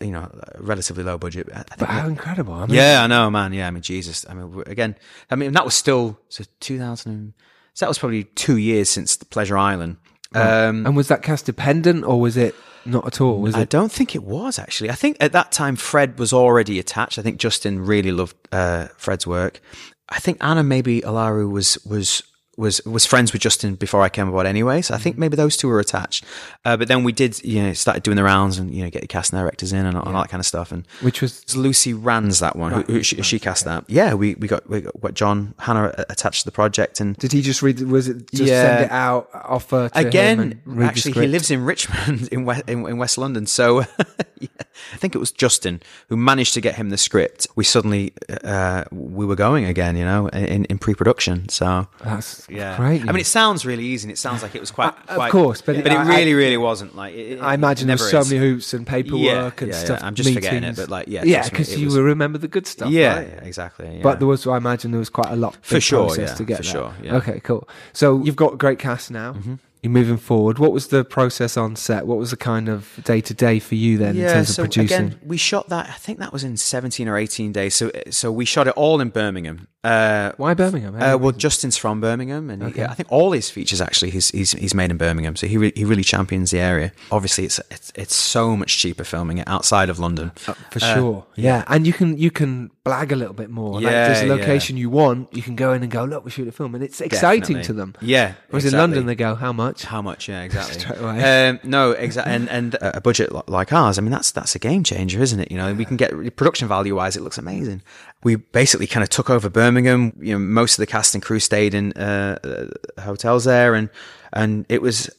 [0.00, 1.48] you know relatively low budget.
[1.78, 2.54] But how incredible!
[2.54, 3.52] I mean, yeah, I know, man.
[3.52, 4.24] Yeah, I mean, Jesus.
[4.28, 4.96] I mean, again,
[5.30, 7.34] I mean, that was still so 2000.
[7.74, 9.96] So that was probably two years since the Pleasure Island.
[10.34, 12.54] Um, And was that cast dependent or was it
[12.84, 13.40] not at all?
[13.40, 13.68] Was I it?
[13.70, 14.90] don't think it was actually.
[14.90, 17.18] I think at that time Fred was already attached.
[17.18, 19.60] I think Justin really loved uh, Fred's work.
[20.08, 22.22] I think Anna maybe Ularu was was
[22.56, 24.82] was was friends with Justin before I came aboard anyway.
[24.82, 26.24] So I think maybe those two were attached.
[26.64, 29.02] Uh, but then we did you know started doing the rounds and you know get
[29.02, 30.72] the casting directors in and, all that kind of stuff.
[30.72, 32.72] And Which was Lucy Rands that one.
[32.72, 33.84] Who, who she, she cast that.
[33.88, 37.16] Yeah, we, we got we got, John Hannah attached to the project and.
[37.16, 37.80] Did he just read?
[37.80, 38.62] Was it just Yeah.
[38.62, 42.68] send it out, offer to him Again, and actually, he lives in Richmond in West,
[42.68, 43.46] in, in West London.
[43.46, 43.80] So
[44.40, 44.48] yeah,
[44.92, 47.46] I think it was Justin who managed to get him the script.
[47.56, 51.48] We suddenly uh, we were going again, you know, in, in pre-production.
[51.48, 53.02] So That's yeah, great.
[53.02, 55.30] I mean, it sounds really easy, and it sounds like it was quite, of quite
[55.32, 56.94] course, but but it- I- really, really wasn't.
[56.94, 58.30] Like it, I imagine there's so is.
[58.32, 59.84] many hoops and paperwork Yeah, and yeah, yeah.
[59.84, 60.00] stuff.
[60.02, 62.66] I'm just forgetting it, but, like, yeah, yeah, because you was- will remember the good
[62.66, 62.90] stuff.
[62.90, 63.38] Yeah, right?
[63.42, 63.96] exactly.
[63.96, 64.02] Yeah.
[64.02, 66.58] But there was, I imagine, there was quite a lot For sure, yeah, to get
[66.58, 66.72] for there.
[66.72, 67.16] sure, yeah.
[67.16, 67.68] Okay, cool.
[67.92, 69.32] So you've got a great cast now.
[69.34, 69.54] Mm-hmm.
[69.84, 70.58] You're moving forward.
[70.58, 72.06] What was the process on set?
[72.06, 75.08] What was the kind of day to day for you then in terms of producing?
[75.08, 75.90] again, we shot that.
[75.90, 77.74] I think that was in 17 or 18 days.
[77.74, 79.68] So, so we shot it all in Birmingham.
[79.84, 80.94] Uh, Why Birmingham?
[80.94, 84.52] Uh, well, Justin's from Birmingham, and he, I think all his features actually he's he's,
[84.52, 85.36] he's made in Birmingham.
[85.36, 86.90] So he re- he really champions the area.
[87.12, 90.30] Obviously, it's it's it's so much cheaper filming it outside of London.
[90.70, 91.26] for sure.
[91.34, 91.62] Yeah.
[91.68, 93.74] and you can you can blag a little bit more.
[93.74, 94.34] like, Yeah, there's a yeah.
[94.34, 96.84] location you want, you can go in and go, look, we shoot a film, and
[96.84, 97.62] it's exciting Definitely.
[97.64, 97.94] to them.
[98.02, 98.78] Yeah, Whereas in.
[98.78, 99.84] London, they go, how much?
[99.84, 100.28] How much?
[100.28, 100.80] Yeah, exactly.
[100.80, 101.48] Straight away.
[101.48, 102.34] Um, no, exactly.
[102.34, 105.50] And and a budget like ours, I mean, that's that's a game changer, isn't it?
[105.50, 107.80] You know, we can get production value wise, it looks amazing.
[108.22, 110.12] We basically kind of took over Birmingham.
[110.20, 113.88] You know, most of the cast and crew stayed in uh, uh, hotels there, and
[114.32, 115.10] and it was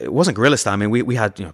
[0.00, 0.74] it wasn't guerrilla style.
[0.74, 1.52] I mean, we we had you know.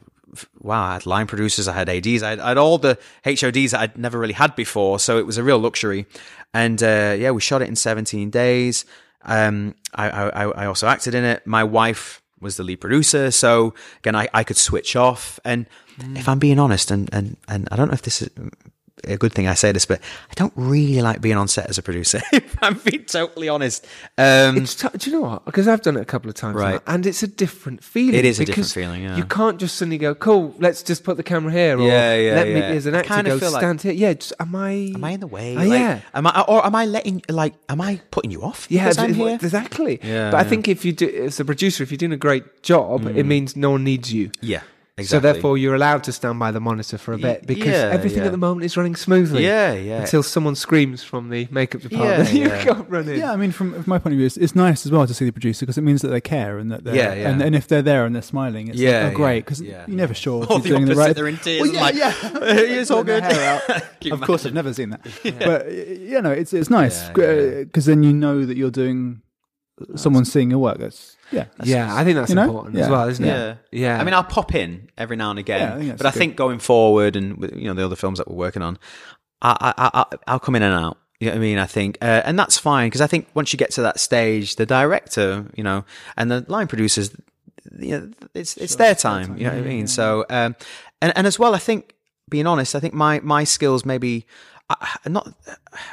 [0.60, 3.72] Wow, I had line producers, I had ADs, I had, I had all the HODs
[3.72, 6.06] that I'd never really had before, so it was a real luxury.
[6.54, 8.84] And uh, yeah, we shot it in 17 days.
[9.22, 11.46] Um, I, I, I also acted in it.
[11.46, 15.40] My wife was the lead producer, so again, I, I could switch off.
[15.44, 15.66] And
[16.14, 18.30] if I'm being honest, and, and, and I don't know if this is
[19.04, 21.78] a good thing I say this, but I don't really like being on set as
[21.78, 22.20] a producer.
[22.32, 23.86] if I'm being totally honest,
[24.16, 25.44] um, t- do you know what?
[25.44, 26.74] Because I've done it a couple of times, Right.
[26.86, 28.14] now, and it's a different feeling.
[28.14, 29.16] It is a different feeling, yeah.
[29.16, 32.34] you can't just suddenly go, "Cool, let's just put the camera here," or Yeah, yeah,
[32.34, 34.70] "Let me as an actor go feel like- stand here." Yeah, just, am I?
[34.94, 35.54] am I in the way?
[35.56, 36.00] Oh, Like, yeah.
[36.14, 37.54] Am I, or am I letting like?
[37.68, 38.66] Am I putting you off?
[38.70, 39.98] Yeah, exactly.
[40.02, 42.62] Yeah, but I think if you do, as a producer, if you're doing a great
[42.62, 44.30] job, it means no one needs you.
[44.40, 44.60] Yeah.
[45.00, 45.32] Exactly.
[45.32, 48.26] therefore, you're allowed to stand by the monitor for a bit because yeah, everything yeah.
[48.26, 49.44] at the moment is running smoothly.
[49.44, 50.00] yeah, yeah.
[50.00, 52.64] Until someone screams from the makeup department, Yeah, you yeah.
[52.64, 53.18] can't run in.
[53.18, 55.14] Yeah, I mean, from, from my point of view, it's, it's nice as well to
[55.14, 57.30] see the producer because it means that they care and that they're Yeah, yeah.
[57.30, 59.84] And, and if they're there and they're smiling, it's Yeah, like, oh, great because yeah.
[59.86, 61.14] you're never sure if Or you're the doing the right.
[61.16, 62.12] they're in tears Well, yeah, like, yeah.
[62.80, 63.22] it's all good.
[63.24, 63.82] their hair out.
[64.00, 64.46] Can you of course.
[64.46, 65.02] I've never seen that.
[65.38, 67.08] But y- you know, it's it's nice Yeah,
[67.64, 67.92] because yeah.
[67.92, 69.22] Uh, then you know that you're doing
[69.94, 70.78] someone seeing your work.
[70.78, 71.44] That's yeah.
[71.62, 72.44] Yeah, I think that's You know?
[72.44, 73.50] important as well, isn't Yeah.
[73.52, 73.58] it?
[73.72, 73.80] Yeah.
[73.94, 76.08] yeah, I mean, I'll pop in every now and again, Yeah, I think that's but
[76.08, 76.18] I good.
[76.18, 78.78] think going forward and you know the other films that we're working on,
[79.42, 80.98] I, I, I, I'll come in and out.
[81.20, 81.58] You know what I mean?
[81.58, 84.54] I think, uh, and that's fine because I think once you get to that stage,
[84.56, 85.84] the director, you know,
[86.16, 87.10] and the line producers,
[87.78, 89.36] you know, it's it's their time.
[89.36, 89.86] You know what I mean?
[89.88, 90.54] So, um,
[91.02, 91.94] and and as well, I think,
[92.30, 94.26] being honest, I think my my skills maybe.
[94.70, 95.32] I, not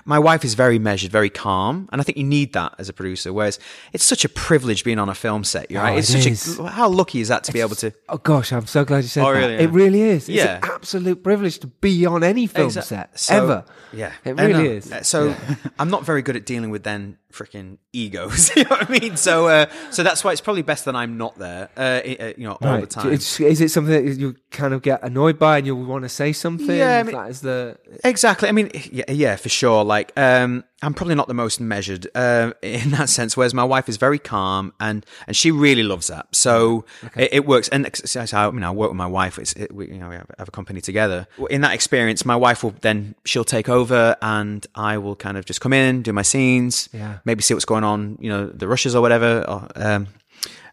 [0.04, 2.94] my wife is very measured, very calm, and I think you need that as a
[2.94, 3.32] producer.
[3.32, 3.58] Whereas
[3.94, 5.98] it's such a privilege being on a film set, you're Oh, right?
[5.98, 6.60] It's it such is.
[6.60, 9.08] a how lucky is that to be able to Oh gosh, I'm so glad you
[9.10, 9.40] said Oh, that.
[9.40, 9.54] really?
[9.56, 10.28] It really is.
[10.28, 10.58] It's Yeah.
[10.58, 13.66] an absolute privilege to be on any film set so- ever.
[13.94, 14.92] Yeah, It really is.
[15.04, 15.34] So
[15.80, 18.50] I'm not very good at dealing with then freaking egos.
[18.56, 19.18] you know what I mean?
[19.18, 21.70] So, uh, so that's why it's probably best that I'm not there.
[21.78, 23.12] Uh, uh, you know, all the time.
[23.12, 26.10] It's, is it something that you kind of get annoyed by and you want to
[26.10, 26.76] say something?
[26.76, 28.50] Yeah, I mean- that is the Exactly.
[28.50, 29.84] I mean, yeah, yeah, for sure.
[29.84, 33.36] Like, um, I'm probably not the most measured uh, in that sense.
[33.36, 36.28] Whereas my wife is very calm, and and she really loves that.
[36.34, 37.68] So it, it works.
[37.70, 39.40] And so I, mean, I work with my wife.
[39.40, 41.28] It's it, we, you know, we have, have a company together.
[41.50, 45.46] In that experience, my wife will then she'll take over, and I will kind of
[45.46, 47.20] just come in, do my scenes, Yeah.
[47.26, 49.44] Maybe see what's going on, you know, the rushes or whatever.
[49.48, 50.08] Or, um,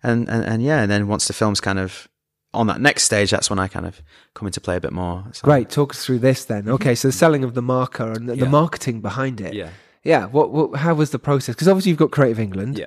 [0.03, 2.09] and, and and yeah, and then once the film's kind of
[2.55, 4.03] on that next stage, that's when I kind of
[4.34, 5.24] come into play a bit more.
[5.32, 5.70] So- Great.
[5.70, 6.68] Talk us through this then.
[6.68, 8.50] Okay, so the selling of the marker and the, the Mm-hmm.
[8.50, 9.55] Marketing behind it.
[9.55, 9.70] Yeah.
[10.05, 10.26] Yeah.
[10.26, 10.76] What, what?
[10.80, 11.55] How was the process?
[11.55, 12.78] Because obviously you've got Creative England.
[12.78, 12.86] Yeah.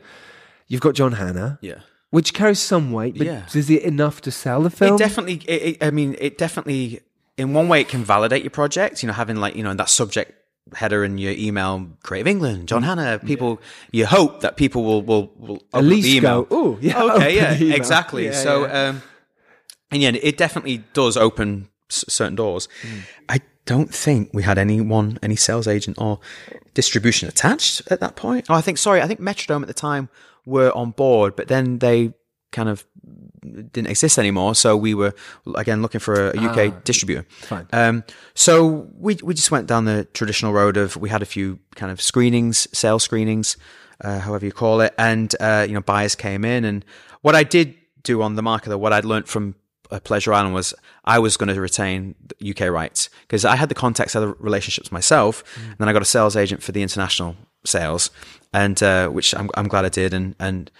[0.67, 1.57] You've got John Hannah.
[1.61, 1.79] Yeah.
[2.11, 3.45] which carries some weight, but Yeah.
[3.53, 4.95] is it enough to sell the film?
[4.95, 5.41] It definitely.
[5.47, 6.99] It, it, I mean, it definitely.
[7.37, 9.01] In one way, it can validate your project.
[9.03, 10.31] You know, having like you know that subject
[10.73, 13.61] header in your email, Creative England, John Hannah, People,
[13.91, 16.43] you hope that people will will will At least the email.
[16.43, 18.25] go, "Ooh, yeah, okay, yeah, exactly.
[18.25, 18.89] Yeah, so, yeah.
[18.89, 19.01] um,
[19.91, 22.67] and yeah, it definitely does open s- certain doors.
[22.81, 22.99] Hmm.
[23.29, 26.19] I don't think we had anyone, any sales agent or
[26.73, 28.45] distribution attached at that point.
[28.49, 30.09] Oh, I think sorry, I think Metrodome at the time
[30.45, 32.13] were on board, but then they
[32.51, 32.85] kind of
[33.45, 34.55] didn't exist anymore.
[34.55, 35.13] So we were
[35.55, 37.25] again looking for a, UK distributor.
[37.29, 37.67] fine.
[37.71, 41.59] Um, so we we just went down the traditional road of we had a few
[41.75, 43.57] kind of screenings, sales screenings,
[44.01, 46.65] uh, however you call it, and uh, you know buyers came in.
[46.65, 46.85] And
[47.21, 49.55] what I did do on the market, though, what I'd learned from
[49.91, 50.73] uh, Pleasure Island was
[51.03, 52.15] I was going to retain
[52.47, 56.05] UK rights because I had the contacts, the relationships myself, and then I got a
[56.05, 57.35] sales agent for the international
[57.65, 58.09] sales,
[58.53, 60.71] and uh, which I'm I'm glad I did, and and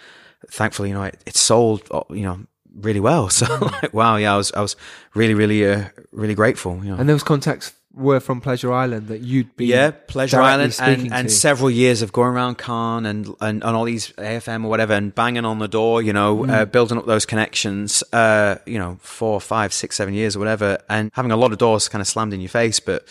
[0.50, 2.40] thankfully, you know, it, it sold, uh, you know,
[2.80, 3.28] really well.
[3.36, 4.76] So like, wow, yeah, I was I was
[5.14, 6.80] really really uh, really grateful.
[6.82, 6.96] You know.
[6.96, 11.32] and those contacts were from Pleasure Island that you'd be Yeah, Pleasure Island, and, and
[11.32, 15.14] several years of going around Cannes and, and, and all these AFM or whatever, and
[15.14, 19.40] banging on the door, you know, uh, building up those connections, uh, you know, four,
[19.40, 22.34] five, six, seven years or whatever, and having a lot of doors kind of slammed
[22.34, 23.08] in your face, but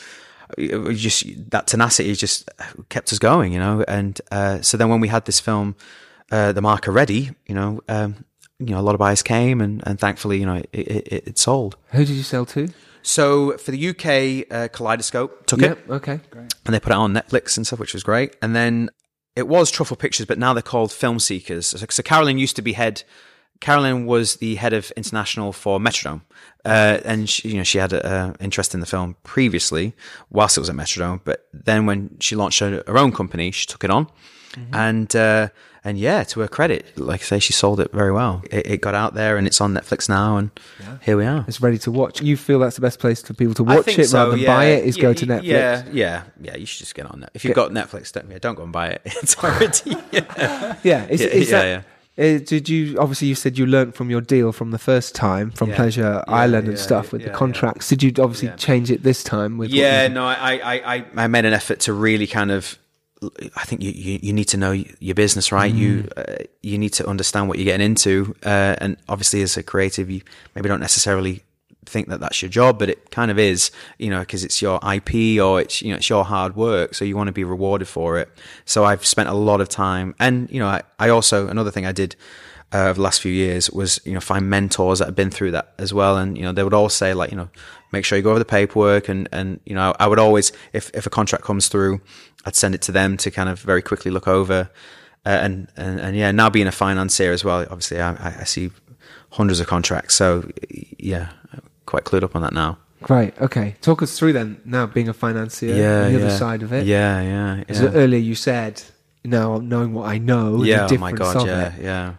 [0.57, 2.49] it just that tenacity just
[2.89, 3.83] kept us going, you know.
[3.87, 5.75] And uh, so then when we had this film,
[6.31, 8.25] uh, the marker ready, you know, um,
[8.59, 11.27] you know, a lot of buyers came, and, and thankfully, you know, it, it, it,
[11.27, 11.75] it sold.
[11.91, 12.69] Who did you sell to?
[13.01, 15.89] So for the UK, uh, Kaleidoscope took it Yep.
[15.91, 16.19] Okay.
[16.65, 18.35] and they put it on Netflix and stuff, which was great.
[18.41, 18.89] And then
[19.35, 21.67] it was Truffle Pictures, but now they're called Film Seekers.
[21.67, 23.03] So, so Carolyn used to be head.
[23.61, 26.21] Carolyn was the head of international for Metrodome,
[26.65, 29.93] uh, and she, you know she had an interest in the film previously
[30.29, 31.21] whilst it was at Metrodome.
[31.23, 34.07] But then when she launched her, her own company, she took it on,
[34.73, 35.49] and uh,
[35.85, 38.41] and yeah, to her credit, like I say, she sold it very well.
[38.51, 40.49] It, it got out there and it's on Netflix now, and
[41.03, 41.45] here we are.
[41.47, 42.21] It's ready to watch.
[42.21, 44.55] You feel that's the best place for people to watch it so, rather than yeah.
[44.55, 45.43] buy it is go to Netflix.
[45.43, 46.55] Yeah, yeah, yeah.
[46.57, 47.29] You should just get on that.
[47.35, 49.01] If you've got Netflix, don't, yeah, don't go and buy it.
[49.05, 49.95] It's already.
[50.11, 50.75] Yeah.
[50.83, 51.85] Yeah, Yeah, yeah, that,
[52.17, 55.51] uh, did you obviously you said you learned from your deal from the first time
[55.51, 55.75] from Yeah.
[55.75, 57.37] Pleasure Yeah, Island and stuff with yeah, the yeah.
[57.37, 57.89] contracts?
[57.89, 58.55] Did you obviously Yeah.
[58.55, 59.69] change it this time with?
[59.71, 62.77] Yeah, no, I, I, I made an effort to really kind of.
[63.55, 65.71] I think you, you, you need to know your business, right?
[65.71, 69.63] You uh, you need to understand what you're getting into, uh, and obviously, as a
[69.63, 70.21] creative, you
[70.53, 71.43] maybe don't necessarily
[71.85, 74.79] think that that's your job, but it kind of is, you know, because it's your
[74.83, 77.87] IP or it's you know it's your hard work, so you want to be rewarded
[77.87, 78.29] for it.
[78.65, 81.85] So I've spent a lot of time, and you know, I, I also another thing
[81.85, 82.15] I did
[82.73, 85.51] uh, over the last few years was you know find mentors that have been through
[85.51, 87.49] that as well, and you know they would all say like you know
[87.91, 90.91] make sure you go over the paperwork, and and you know I would always if
[90.93, 92.01] if a contract comes through,
[92.45, 94.69] I'd send it to them to kind of very quickly look over,
[95.25, 98.71] uh, and and and yeah, now being a financier as well, obviously I, I- see
[99.31, 100.15] hundreds of contracts.
[100.15, 100.49] So
[100.97, 101.29] yeah,
[101.85, 102.77] quite clued up on that now.
[103.01, 103.39] Great.
[103.41, 103.75] Okay.
[103.81, 104.59] Talk us through then.
[104.65, 106.37] Now being a financier, Yeah, the other yeah.
[106.37, 106.85] side of it.
[106.87, 107.89] Yeah, yeah, As yeah.
[107.89, 108.81] earlier you said,
[109.23, 111.81] now knowing what I know, yeah, the oh my god, yeah, it.
[111.83, 112.13] yeah.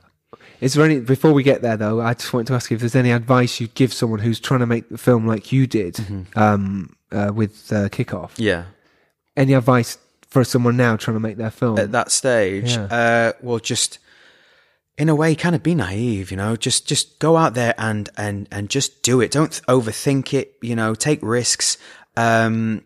[0.61, 2.01] Is there any before we get there though?
[2.01, 4.61] I just wanted to ask you if there's any advice you'd give someone who's trying
[4.61, 6.39] to make the film like you did Mm-hmm.
[6.39, 8.33] um, uh, with uh, Kickoff.
[8.37, 8.64] Yeah.
[9.37, 9.99] Any advice
[10.45, 11.78] for someone now trying to make their film?
[11.78, 12.84] At that stage, Yeah.
[12.84, 13.99] uh, well, just
[14.99, 16.57] in a way, kind of be naive, you know.
[16.57, 19.30] Just just go out there and and and just do it.
[19.30, 20.55] Don't overthink it.
[20.62, 21.76] You know, take risks.
[22.16, 22.82] Um,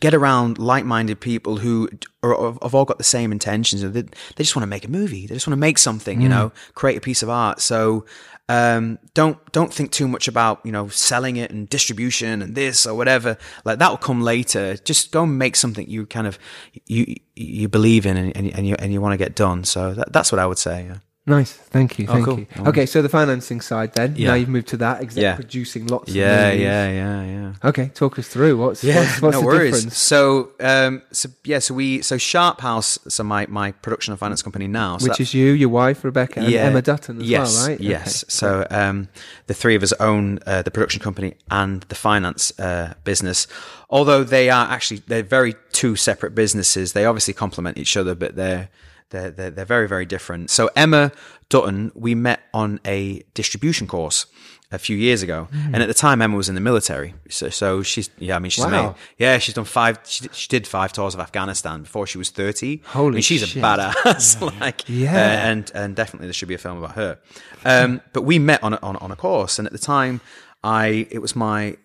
[0.00, 1.88] get around like-minded people who
[2.22, 3.80] are, have all got the same intentions.
[3.80, 5.26] They, they just want to make a movie.
[5.26, 6.20] They just want to make something.
[6.20, 7.60] You know, create a piece of art.
[7.60, 8.04] So
[8.48, 12.86] um, don't don't think too much about you know selling it and distribution and this
[12.86, 13.36] or whatever.
[13.64, 14.76] Like that will come later.
[14.76, 16.38] Just go and make something you kind of
[16.86, 19.64] you you believe in and, and, you and you want to get done.
[19.64, 20.86] So that, that's what I would say.
[20.86, 20.98] Yeah.
[21.28, 22.38] Nice, thank you, Oh, thank cool.
[22.38, 22.46] you.
[22.68, 24.14] Okay, so the financing side then.
[24.16, 24.28] Yeah.
[24.28, 25.34] Now you've moved to that, exec Yeah.
[25.34, 26.12] producing lots.
[26.12, 26.62] Yeah, of movies.
[26.62, 27.68] yeah, yeah, yeah.
[27.68, 29.74] Okay, talk us through what's Yeah, what's, what's no the worries.
[29.74, 29.98] difference.
[29.98, 34.40] So, um, so yeah, so we, so Sharp House, so my my production and finance
[34.40, 37.56] company now, so Which that- is you, your wife Rebecca, and Emma Dutton as yes,
[37.56, 37.80] well, right?
[37.80, 38.22] Yes.
[38.22, 38.28] Okay.
[38.28, 39.08] So um,
[39.48, 43.48] the three of us own uh, the production company and the finance uh, business.
[43.90, 46.92] Although they are actually they're very two separate businesses.
[46.92, 48.68] They obviously complement each other, but they're
[49.10, 50.50] they're they're, they're very very different.
[50.50, 51.12] So Emma
[51.48, 54.26] Dutton, we met on a distribution course.
[54.72, 55.74] A few years ago, Hmm.
[55.74, 58.34] and at the time Emma was in the military, so so she's yeah.
[58.34, 58.70] I mean, she's Wow.
[58.88, 59.38] made yeah.
[59.38, 60.00] She's done five.
[60.04, 62.82] She did, she did five tours of Afghanistan before she was thirty.
[62.86, 63.62] Holy and she's shit.
[63.62, 64.60] a badass.
[64.60, 65.12] like Yeah.
[65.14, 65.18] uh,
[65.50, 67.20] and and definitely there should be a film about her.
[67.64, 70.20] Um, but we met on a, on, on a course, and at the time,
[70.64, 71.76] I it was my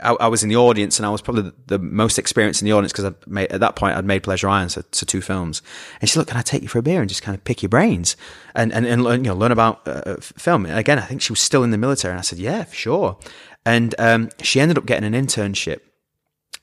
[0.00, 2.66] I, I was in the audience, and I was probably the, the most experienced in
[2.66, 3.04] the audience because
[3.50, 5.60] at that point I'd made Pleasure Island, so, so two films.
[6.00, 7.42] And she said, "Look, can I take you for a beer and just kind of
[7.44, 8.16] pick your brains
[8.54, 11.32] and and, and learn you know learn about uh, film?" And again, I think she
[11.32, 13.18] was still in the military, and I said, "Yeah, for sure."
[13.64, 15.80] And um, she ended up getting an internship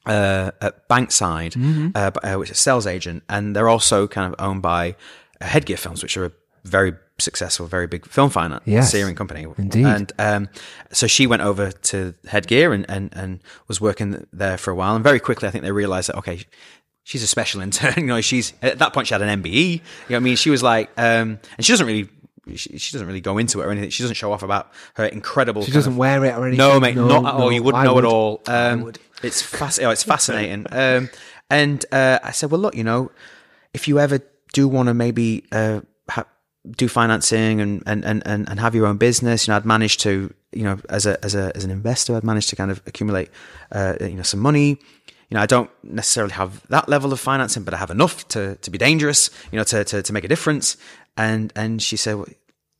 [0.06, 1.90] uh, at Bankside, Mm-hmm.
[1.94, 4.96] uh, uh, which is a sales agent, and they're also kind of owned by
[5.42, 6.32] uh, Headgear Films, which are a
[6.64, 9.46] very successful, very big film finance Yes, steering company.
[9.58, 9.86] indeed.
[9.86, 10.50] And um,
[10.92, 14.96] so she went over to Headgear and, and, and was working there for a while,
[14.96, 16.42] and very quickly, I think they realized that okay.
[17.08, 17.94] She's a special intern.
[17.98, 19.74] You know, she's at that point she had an MBE.
[19.74, 20.36] You know what I mean?
[20.38, 22.10] She was like, um, and she doesn't really,
[22.56, 23.92] she, she doesn't really go into it or anything.
[23.92, 25.62] She doesn't show off about her incredible.
[25.64, 26.58] She doesn't of- wear it or anything.
[26.58, 27.52] no, mate, not at all.
[27.52, 28.06] You wouldn't I know would.
[28.06, 28.42] at all.
[28.48, 28.98] Um, would.
[29.22, 30.66] it's fasc- oh, it's fascinating.
[30.72, 31.10] um,
[31.52, 33.12] and uh, I said, well, look, you know,
[33.76, 34.20] if you ever
[34.54, 35.82] do want to maybe uh,
[36.72, 40.34] do financing and, and, and, and have your own business, you know, I'd managed to,
[40.52, 43.30] you know, as a as a as an investor, I'd managed to kind of accumulate,
[43.72, 44.78] uh, you know, some money.
[45.30, 48.56] You know, I don't necessarily have that level of financing, but I have enough to
[48.56, 49.30] to be dangerous.
[49.52, 50.78] You know, to to, to make a difference.
[51.18, 52.16] And and she said.
[52.16, 52.28] Well,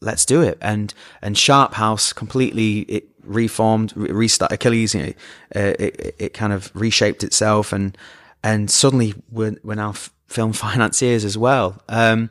[0.02, 0.58] let's do it.
[0.62, 4.94] And and Sharp House completely it reformed, re- restart Achilles.
[4.94, 5.14] You know,
[5.56, 7.98] uh, it, it kind of reshaped itself, and
[8.44, 11.82] and suddenly we're, we're now f- film financiers as well.
[11.90, 12.30] Um,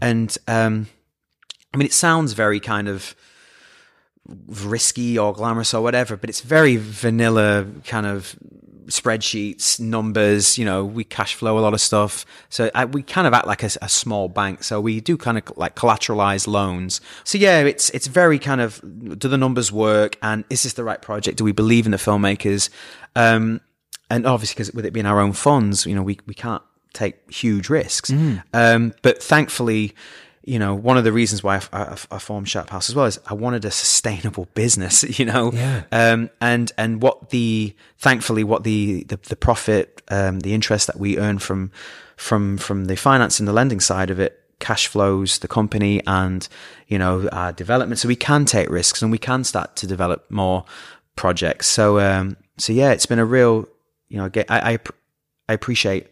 [0.00, 0.86] And um,
[1.76, 3.14] I mean, it sounds very kind of
[4.46, 8.34] risky or glamorous or whatever, but it's very vanilla kind of
[8.86, 10.56] spreadsheets, numbers.
[10.56, 13.46] You know, we cash flow a lot of stuff, so I, we kind of act
[13.46, 14.64] like a, a small bank.
[14.64, 17.02] So we do kind of like collateralized loans.
[17.24, 18.80] So yeah, it's it's very kind of
[19.18, 21.36] do the numbers work, and is this the right project?
[21.36, 22.70] Do we believe in the filmmakers?
[23.14, 23.60] Um,
[24.08, 26.62] and obviously, because with it being our own funds, you know, we we can't
[26.94, 28.10] take huge risks.
[28.54, 29.94] Um, but thankfully,
[30.46, 33.04] you know, one of the reasons why I, I, I formed Sharp House as well
[33.06, 35.82] is I wanted a sustainable business, you know, Yeah.
[35.92, 40.98] um, and and what the thankfully what the the, the profit, um, the interest that
[40.98, 41.70] we earn from
[42.16, 46.48] from from the finance and the lending side of it cash flows the company and
[46.88, 50.30] you know our development, so we can take risks and we can start to develop
[50.30, 50.64] more
[51.16, 51.66] projects.
[51.66, 53.68] So um, so yeah, it's been a real
[54.08, 54.78] you know I, I
[55.48, 56.06] I appreciate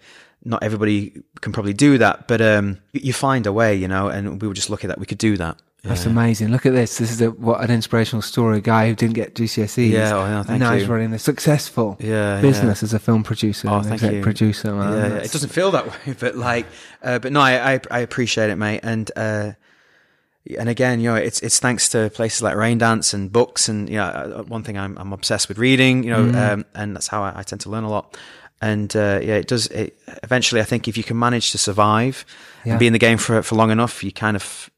[0.44, 4.40] not everybody can probably do that, but um, you find a way, you know, and
[4.42, 5.56] we were just lucky that we could do that.
[5.82, 6.48] That's amazing.
[6.48, 6.96] Look at this.
[6.96, 8.56] This is a, what an inspirational story.
[8.56, 9.90] A guy who didn't get GCSEs.
[9.90, 13.68] Yeah, oh, yeah, and now he's running a successful Yeah, business as a film producer.
[13.68, 14.22] Oh, thank you.
[14.22, 14.74] Producer.
[14.74, 14.92] Man.
[14.92, 15.22] yeah, yeah.
[15.22, 16.64] It doesn't feel that way, but like,
[17.02, 19.52] uh, but no, I, I I appreciate it, mate, and uh,
[20.58, 23.96] and again, you know, it's it's thanks to places like Raindance and books, and you
[23.96, 26.52] know, uh, one thing I'm I'm obsessed with reading, you know, Mm.
[26.52, 28.16] um, and that's how I, I tend to learn a lot.
[28.72, 29.66] And uh, yeah, it does.
[29.70, 29.92] It,
[30.22, 32.24] eventually, I think if you can manage to survive
[32.64, 32.72] Yeah.
[32.72, 34.70] and be in the game for for long enough, you kind of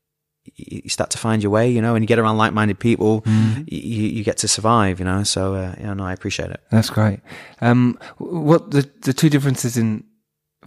[0.55, 3.65] you start to find your way, you know, and you get around like-minded people, Mm.
[3.67, 5.25] you, you get to survive, you know.
[5.25, 6.61] So uh, yeah, no, I appreciate it.
[6.71, 7.19] That's great.
[7.61, 10.05] Um, what the the two differences in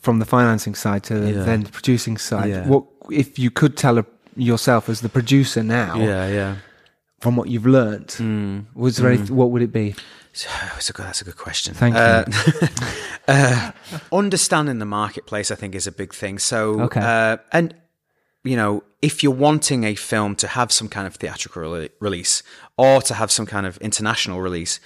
[0.01, 1.45] from the financing side to Yeah.
[1.45, 2.49] then the producing side?
[2.49, 2.67] Yeah.
[2.67, 4.03] What if you could tell a,
[4.35, 5.95] yourself as the producer now?
[5.97, 6.55] Yeah, yeah.
[7.19, 8.59] From what you've learnt, Hmm.
[8.73, 9.95] was there anything, what would it be?
[10.73, 11.73] That's a good, that's a good question.
[11.73, 12.01] Thank you.
[12.01, 12.25] Uh,
[13.27, 13.71] uh,
[14.11, 16.39] understanding the marketplace, I think, is a big thing.
[16.39, 17.01] So, Okay.
[17.01, 17.73] uh, and
[18.45, 22.41] you know, if you're wanting a film to have some kind of theatrical rele- release
[22.77, 24.79] or to have some kind of international release,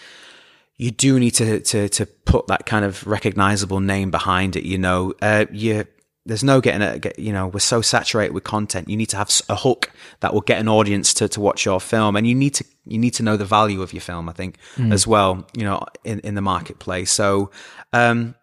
[0.78, 4.64] you do need to to to put that kind of recognizable name behind it.
[4.64, 5.86] You know, uh, you
[6.26, 7.02] there's no getting it.
[7.02, 8.90] Get, you know, we're so saturated with content.
[8.90, 11.82] You need to have a hook that will get an audience to to watch your
[11.82, 14.30] film, and you need to you need to know the value of your film.
[14.30, 14.58] I think
[14.92, 15.48] as well.
[15.54, 17.12] You know, in in the marketplace.
[17.12, 17.52] So.
[17.92, 18.36] um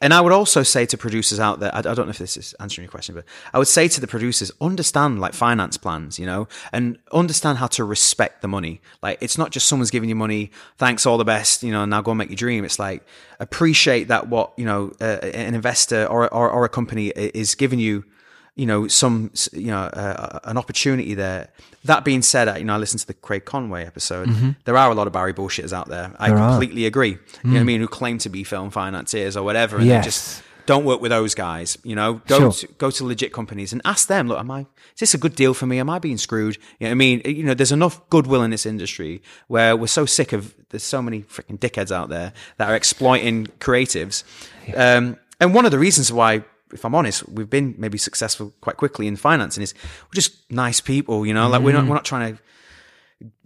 [0.00, 2.36] and I would also say to producers out there, I, I don't know if this
[2.36, 6.18] is answering your question, but I would say to the producers, understand like finance plans,
[6.18, 8.80] you know, and understand how to respect the money.
[9.02, 12.00] Like it's not just someone's giving you money, thanks, all the best, you know, now
[12.00, 12.64] go and make your dream.
[12.64, 13.04] It's like
[13.40, 17.78] appreciate that what you know uh, an investor or, or or a company is giving
[17.78, 18.04] you
[18.58, 21.48] you know some you know uh, an opportunity there.
[21.84, 24.28] That being said, you know I listened to the Craig Conway episode.
[24.64, 26.12] There are a lot of Barry bullshitters out there.
[26.18, 26.34] I Mm-hmm.
[26.36, 26.50] There are.
[26.50, 27.10] completely agree.
[27.10, 27.80] You know what I mean?
[27.80, 31.34] Who claim to be film financiers or whatever, and they just don't work with those
[31.34, 31.78] guys.
[31.82, 32.52] You know, go Sure.
[32.52, 34.28] to, go to legit companies and ask them.
[34.28, 34.60] Look, am I?
[34.94, 35.78] Is this a good deal for me?
[35.78, 36.56] Am I being screwed?
[36.78, 37.22] You know what I mean?
[37.24, 40.54] You know, there's enough goodwill in this industry where we're so sick of.
[40.70, 44.24] There's so many freaking dickheads out there that are exploiting creatives.
[44.76, 46.42] Um, and one of the reasons why,
[46.72, 50.80] if I'm honest, we've been maybe successful quite quickly in financing is we're just nice
[50.80, 51.26] people.
[51.26, 52.42] You know, like we're not we're not trying to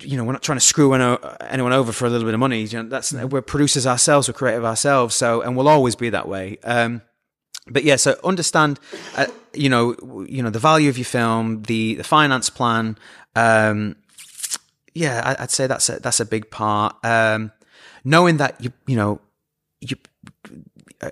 [0.00, 2.40] you know, we're not trying to screw any- anyone over for a little bit of
[2.40, 2.62] money.
[2.62, 6.28] You know, that's we're producers ourselves, we're creative ourselves, so and we'll always be that
[6.28, 6.58] way.
[6.62, 7.02] Um,
[7.68, 8.80] but yeah, so understand,
[9.16, 9.94] uh, you know,
[10.28, 12.98] you know the value of your film, the the finance plan.
[13.34, 13.96] Um,
[14.94, 16.96] yeah, I, I'd say that's a, that's a big part.
[17.04, 17.52] Um,
[18.04, 19.20] knowing that you you know
[19.80, 19.96] you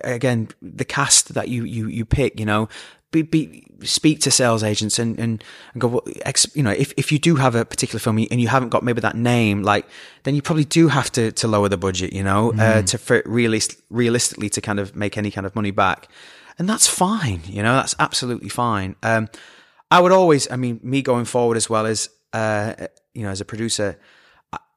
[0.03, 2.69] again the cast that you you you pick you know
[3.11, 6.93] be, be speak to sales agents and and, and go well, ex, you know if,
[6.97, 9.85] if you do have a particular film and you haven't got maybe that name like
[10.23, 13.21] then you probably do have to to lower the budget you know uh, to for
[13.25, 16.07] realist realistically to kind of make any kind of money back.
[16.57, 18.95] And that's fine you know that's absolutely fine.
[19.03, 19.27] Um
[19.89, 22.73] I would always I mean me going forward as well as uh
[23.13, 23.97] you know as a producer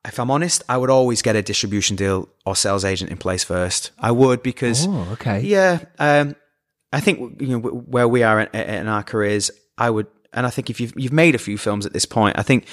[0.06, 3.42] if I'm honest, I would always get a distribution deal or sales agent in place
[3.44, 3.90] first.
[3.98, 5.40] I would because, Oh, okay.
[5.40, 6.36] yeah, um,
[6.92, 10.50] I think you know where we are in, in our careers, I would, and I
[10.50, 12.66] think if you've you've made a few films at this point, I think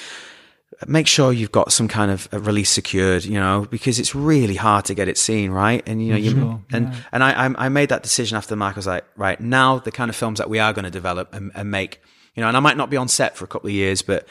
[0.86, 4.56] make sure you've got some kind of a release secured, you know, because it's really
[4.56, 5.82] hard to get it seen, right?
[5.86, 8.76] And you know, you and and I I I made that decision after the Mark
[8.76, 11.34] I was like, right now the kind of films that we are going to develop
[11.34, 12.00] and, and make,
[12.34, 14.26] you know, and I might not be on set for a couple of years, but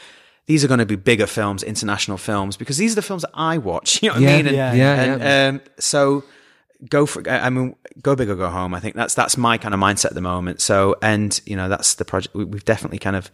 [0.51, 3.31] these are going to be bigger films, international films, because these are the films that
[3.33, 3.89] I watch.
[4.03, 4.47] You know what Yeah, I mean?
[4.47, 5.47] And, yeah, yeah, and, yeah.
[5.47, 6.23] Um, so
[6.89, 7.19] go for.
[7.29, 8.73] I mean, go big or go home.
[8.73, 10.61] I think that's that's my kind of mindset at the moment.
[10.61, 12.35] So, and you know, that's the project.
[12.35, 13.31] we- We've definitely kind of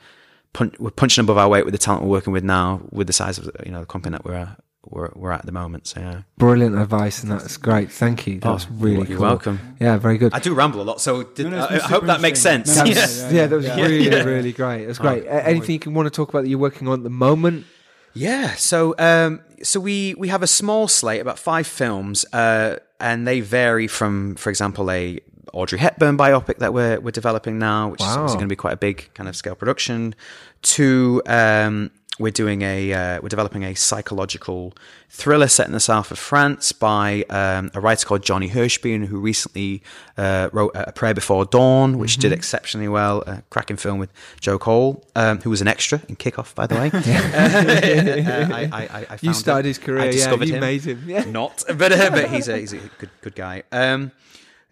[0.80, 3.38] we're punching above our weight with the talent we're working with now, with the size
[3.38, 4.56] of you know the company that we're
[4.90, 5.88] we're, we're at at the moment.
[5.88, 7.92] So yeah, Brilliant advice, and that's great.
[7.92, 8.40] Thank you.
[8.40, 9.28] That's really Oh, you're cool.
[9.28, 9.60] welcome.
[9.80, 10.34] Yeah, very good.
[10.34, 12.76] I do ramble a lot, so did, No, no, I, I hope that makes sense.
[12.76, 12.94] No, yeah.
[12.94, 13.76] no, yeah, that was Yeah.
[13.82, 14.24] really, Yeah.
[14.24, 14.82] really great.
[14.84, 15.26] It was great.
[15.28, 17.66] Oh, anything you can want to talk about that you're working on at the moment?
[18.14, 23.28] Yeah, so um, so we we have a small slate, about five films, uh, and
[23.28, 25.20] they vary from, for example, a
[25.54, 28.14] Audrey Hepburn biopic that we're we're developing now, which is Wow.
[28.16, 30.16] obviously going to be quite a big kind of scale production.
[30.64, 34.74] To um, we're doing a uh, we're developing a psychological
[35.10, 39.20] thriller set in the south of France by um, a writer called Johnny Hirschbein, who
[39.20, 39.82] recently
[40.18, 43.24] uh, wrote A Prayer Before Dawn, which did exceptionally well.
[43.28, 46.76] A cracking film with Joe Cole, um, who was an extra in Kickoff, by the
[46.76, 46.92] way.
[48.28, 49.70] Uh, I, I, I, I You started him.
[49.70, 50.60] his career, I yeah, discovered you him.
[50.62, 51.24] made him, yeah.
[51.28, 53.64] Not, but uh, but he's a he's a good good guy.
[53.72, 54.12] Um,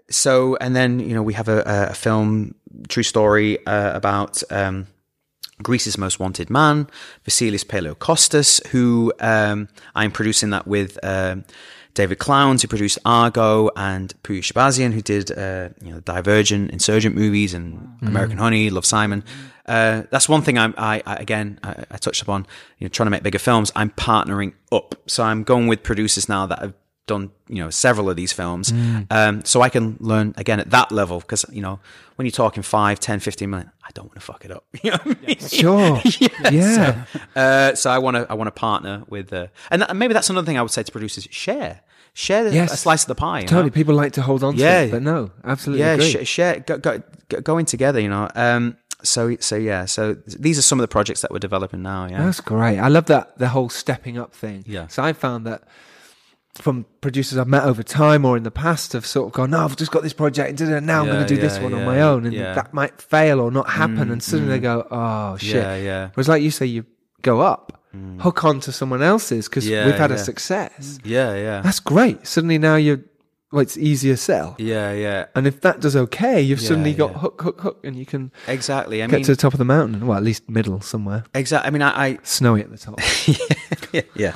[0.09, 2.55] so and then you know we have a, a film
[2.87, 4.87] true story uh, about um,
[5.63, 6.87] Greece's most wanted man,
[7.25, 11.45] Vasilis Paleokostas, who um, I'm producing that with um,
[11.93, 17.15] David Klawans, who produced Argo, and Pouya Shahbazian, who did uh, you know Divergent, Insurgent
[17.15, 19.23] movies, and American Honey, Love Simon.
[19.65, 22.45] Uh, that's one thing I'm, I, I again I, I touched upon.
[22.77, 23.71] You know, trying to make bigger films.
[23.75, 26.73] I'm partnering up, so I'm going with producers now that have
[27.07, 28.73] done you know several of these films
[29.11, 31.79] um, so i can learn again at that level because you know
[32.15, 34.89] when you're talking 5 10 15 million i don't want to fuck it up you
[34.91, 35.37] know I mean?
[35.37, 36.01] Sure.
[36.51, 37.05] yeah.
[37.05, 40.13] So, uh, so I want to I want to partner with, uh, and that, maybe
[40.15, 41.81] that's another thing I would say to producers: share,
[42.13, 42.73] share Yes.
[42.73, 43.41] a slice of the pie.
[43.41, 43.63] Totally.
[43.65, 43.69] know?
[43.69, 44.81] People like to hold on to Yeah.
[44.81, 46.25] it, but no, absolutely yeah, agree.
[46.25, 47.99] sh- share, go, go, go, going together.
[47.99, 51.39] You know, um, so so yeah, so these are some of the projects that we're
[51.39, 52.07] developing now.
[52.09, 52.79] Yeah, That's great.
[52.79, 54.63] I love that the whole stepping up thing.
[54.65, 54.87] Yeah.
[54.87, 55.63] So I found that
[56.55, 59.59] from producers I've met over time or in the past have sort of gone, no,
[59.59, 61.73] I've just got this project and now I'm Yeah, going to do this yeah, one
[61.73, 62.51] on my own, and yeah.
[62.53, 65.55] Mm, that might fail or not happen, and suddenly they go, oh shit.
[65.55, 66.09] yeah, yeah.
[66.13, 66.85] Whereas like you say, you
[67.21, 67.81] go up.
[68.19, 70.99] hook on to someone else's because Yeah, we've had a success.
[71.03, 72.25] Yeah, yeah, That's great.
[72.27, 72.99] Suddenly now you're,
[73.51, 74.55] well, it's easier sell.
[74.57, 75.25] yeah, yeah.
[75.35, 77.17] And if that does okay, you've Yeah, suddenly got yeah.
[77.19, 79.01] hook, hook, hook, and you can Exactly.
[79.03, 80.05] I get mean, to the top of the mountain.
[80.07, 81.23] Well, at least middle somewhere.
[81.33, 81.67] exactly.
[81.67, 82.99] I mean, I, I Snowy at the top.
[83.93, 84.33] yeah, yeah.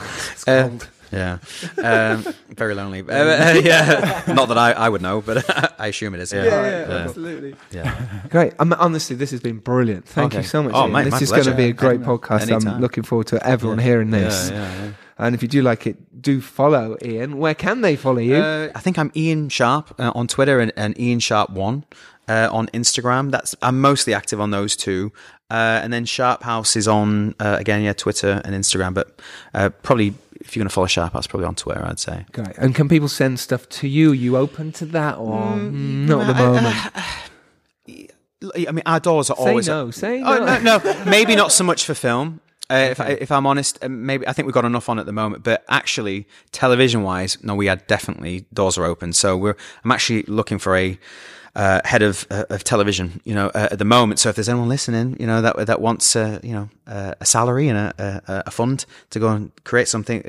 [0.48, 0.70] Uh,
[1.12, 1.40] yeah,
[1.78, 3.02] um, very lonely.
[3.02, 5.46] Uh, uh, yeah, not that I, I would know, but
[5.80, 6.34] I assume it is.
[6.34, 7.56] Yeah, yeah yeah absolutely.
[7.72, 8.22] yeah.
[8.30, 8.54] Great.
[8.60, 10.06] Um, honestly, this has been brilliant.
[10.06, 10.74] Thank you so much.
[10.74, 10.92] Oh, Ian.
[10.94, 12.18] mate, this my is going to be a great Anytime.
[12.18, 12.68] podcast.
[12.68, 14.50] I'm looking forward to everyone hearing this.
[14.50, 14.92] Yeah, yeah, yeah.
[15.20, 17.38] And if you do like it, do follow Ian.
[17.38, 18.38] Where can they follow you?
[18.38, 21.84] Uh, I think I'm Ian Sharp uh, on Twitter and, and Ian Sharp One
[22.30, 23.32] uh, on Instagram.
[23.32, 25.12] That's I'm mostly active on those two.
[25.52, 28.94] Uh, and then Sharp House is on uh, again, yeah, Twitter and Instagram.
[28.94, 29.20] But
[29.54, 32.26] uh, probably if you're going to follow Sharp House, probably on Twitter, I'd say.
[32.32, 32.58] Great.
[32.58, 34.12] And can people send stuff to you?
[34.12, 36.76] Are you open to that or Mm, not at the moment?
[38.68, 39.92] I mean, our doors are Say always no.
[39.92, 40.60] Say Oh no.
[40.60, 42.40] no, no, maybe not so much for film.
[42.72, 45.06] Uh, if, I, if I'm honest, uh, maybe I think we've got enough on at
[45.08, 45.44] the moment.
[45.44, 49.12] But actually, television-wise, no, we are definitely doors are open.
[49.12, 50.98] So we're I'm actually looking for a
[51.60, 54.20] uh, head of uh, of television, you know, uh, at the moment.
[54.20, 57.26] So if there's anyone listening, you know, that that wants, uh, you know, uh, a
[57.26, 57.94] salary and a,
[58.28, 60.22] a, a fund to go and create something,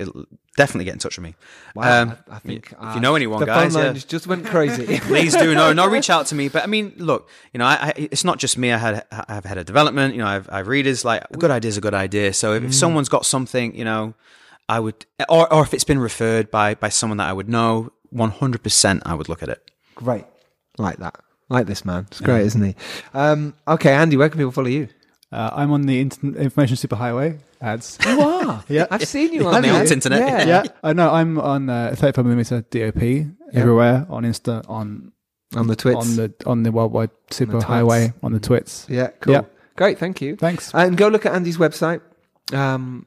[0.57, 1.35] definitely get in touch with me.
[1.75, 4.03] Wow, Um, I, I think if you know anyone, the guys, phone line yeah.
[4.15, 4.99] just- went crazy.
[5.13, 7.77] please do no no reach out to me but i mean look you know I,
[7.89, 10.69] I, it's not just me i had i've had a development you know i've, I've
[10.69, 13.75] readers like a good idea is a good idea so if, if someone's got something
[13.75, 14.15] you know
[14.69, 17.93] i would or, or if it's been referred by by someone that i would know
[18.13, 20.25] 100% i would look at it Great.
[20.81, 21.17] Like that.
[21.49, 22.07] Like this man.
[22.11, 22.75] It's great, isn't he?
[23.15, 24.89] Um, okay, Andy, where can people follow you?
[25.33, 27.99] Uh, I'm on the inter- information superhighway ads.
[28.07, 28.65] You are.
[28.69, 28.87] Yeah.
[28.91, 29.81] I've seen you On on the there.
[29.81, 30.21] old internet.
[30.21, 30.47] Yeah.
[30.47, 31.11] yeah, I know.
[31.11, 35.13] I'm on uh, 35 millimeter DOP everywhere on Insta, on
[35.57, 35.97] On the twits.
[35.99, 38.25] on the on the worldwide superhighway, twits.
[38.25, 38.87] on the twits.
[38.89, 39.35] yeah, cool.
[39.35, 39.43] Yeah.
[39.77, 40.37] Great, thank you.
[40.37, 40.73] Thanks.
[40.75, 42.01] And go look at Andy's website.
[42.53, 43.07] Um,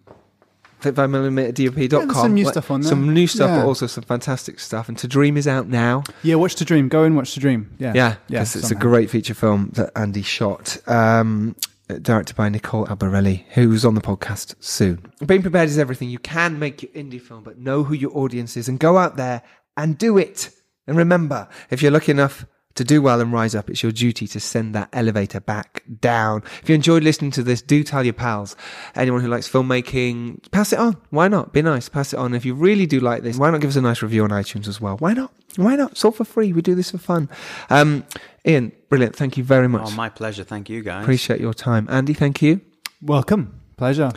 [0.84, 2.08] 35mm.dop.com.
[2.10, 2.90] Yeah, some new stuff on there.
[2.90, 3.60] Some new stuff, Yeah.
[3.62, 4.88] but also some fantastic stuff.
[4.90, 6.04] And To Dream is out now.
[6.24, 6.90] Yeah, watch the dream.
[6.90, 7.72] Go and watch the dream.
[7.80, 10.78] Yeah, Yeah, it's a great feature film that Andy shot.
[10.88, 11.56] Um,
[12.02, 15.12] directed by Nicole Albarelli, who's on the podcast soon.
[15.26, 16.10] Being prepared is everything.
[16.10, 19.16] You can make your indie film, but know who your audience is and go out
[19.18, 19.42] there
[19.78, 20.50] and do it.
[20.88, 22.46] And remember, if you're lucky enough
[22.76, 26.44] to do well and rise up, it's your duty to send that elevator back down.
[26.62, 28.56] If you enjoyed listening to this, do tell your pals.
[28.96, 30.98] Anyone who likes filmmaking, pass it on.
[31.12, 31.54] Why not?
[31.54, 31.90] Be nice.
[31.90, 32.34] Pass it on.
[32.34, 34.68] If you really do like this, why not give us a nice review on iTunes
[34.68, 34.98] as well?
[34.98, 35.32] Why not?
[35.56, 35.92] Why not?
[35.92, 36.52] It's all for free.
[36.52, 37.30] We do this for fun.
[37.70, 38.06] Um,
[38.46, 39.16] Ian, brilliant.
[39.16, 39.84] Thank you very much.
[39.86, 41.88] oh my pleasure thank you guys Appreciate your time.
[41.90, 42.62] Andy, thank you.
[43.02, 44.12] Welcome, pleasure.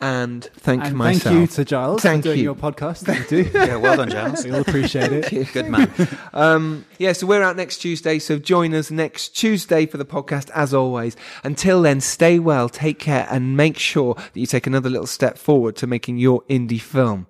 [0.00, 1.22] And thank and myself.
[1.22, 2.44] thank you to Giles Thank for doing you.
[2.44, 3.04] your podcast.
[3.04, 3.48] Thank you.
[3.54, 5.52] yeah well done giles We'll appreciate it.
[5.52, 5.90] good man
[6.32, 8.18] Um, yeah, so we're out next Tuesday.
[8.18, 11.16] So join us next Tuesday for the podcast, as always.
[11.44, 15.38] Until then, stay well, take care, and make sure that you take another little step
[15.38, 17.26] forward to making your indie film.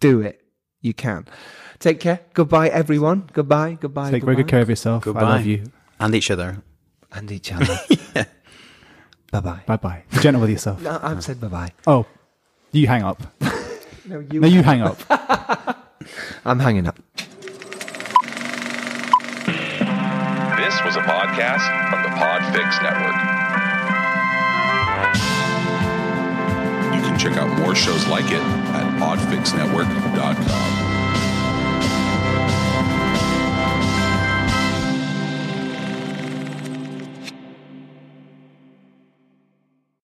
[0.00, 0.40] Do it.
[0.80, 1.26] You can.
[1.78, 2.20] Take care.
[2.34, 3.28] Goodbye, everyone.
[3.32, 3.78] Goodbye.
[3.80, 4.10] Goodbye.
[4.10, 5.02] Take very good care of yourself.
[5.02, 5.20] I Goodbye.
[5.22, 5.64] love you.
[5.98, 6.62] and each other
[7.12, 7.78] And each other.
[9.30, 9.60] Bye bye.
[9.66, 10.02] Bye bye.
[10.12, 10.80] Be gentle with yourself.
[10.90, 11.72] No, I've said bye bye.
[11.86, 12.06] Oh,
[12.72, 13.22] you hang up.
[14.06, 14.40] No, you.
[14.40, 14.98] No, you hang up.
[16.44, 16.98] I'm hanging up.
[19.46, 23.14] This was a podcast from the Podfix Network.
[26.96, 30.99] You can check out more shows like it at podfixnetwork.com.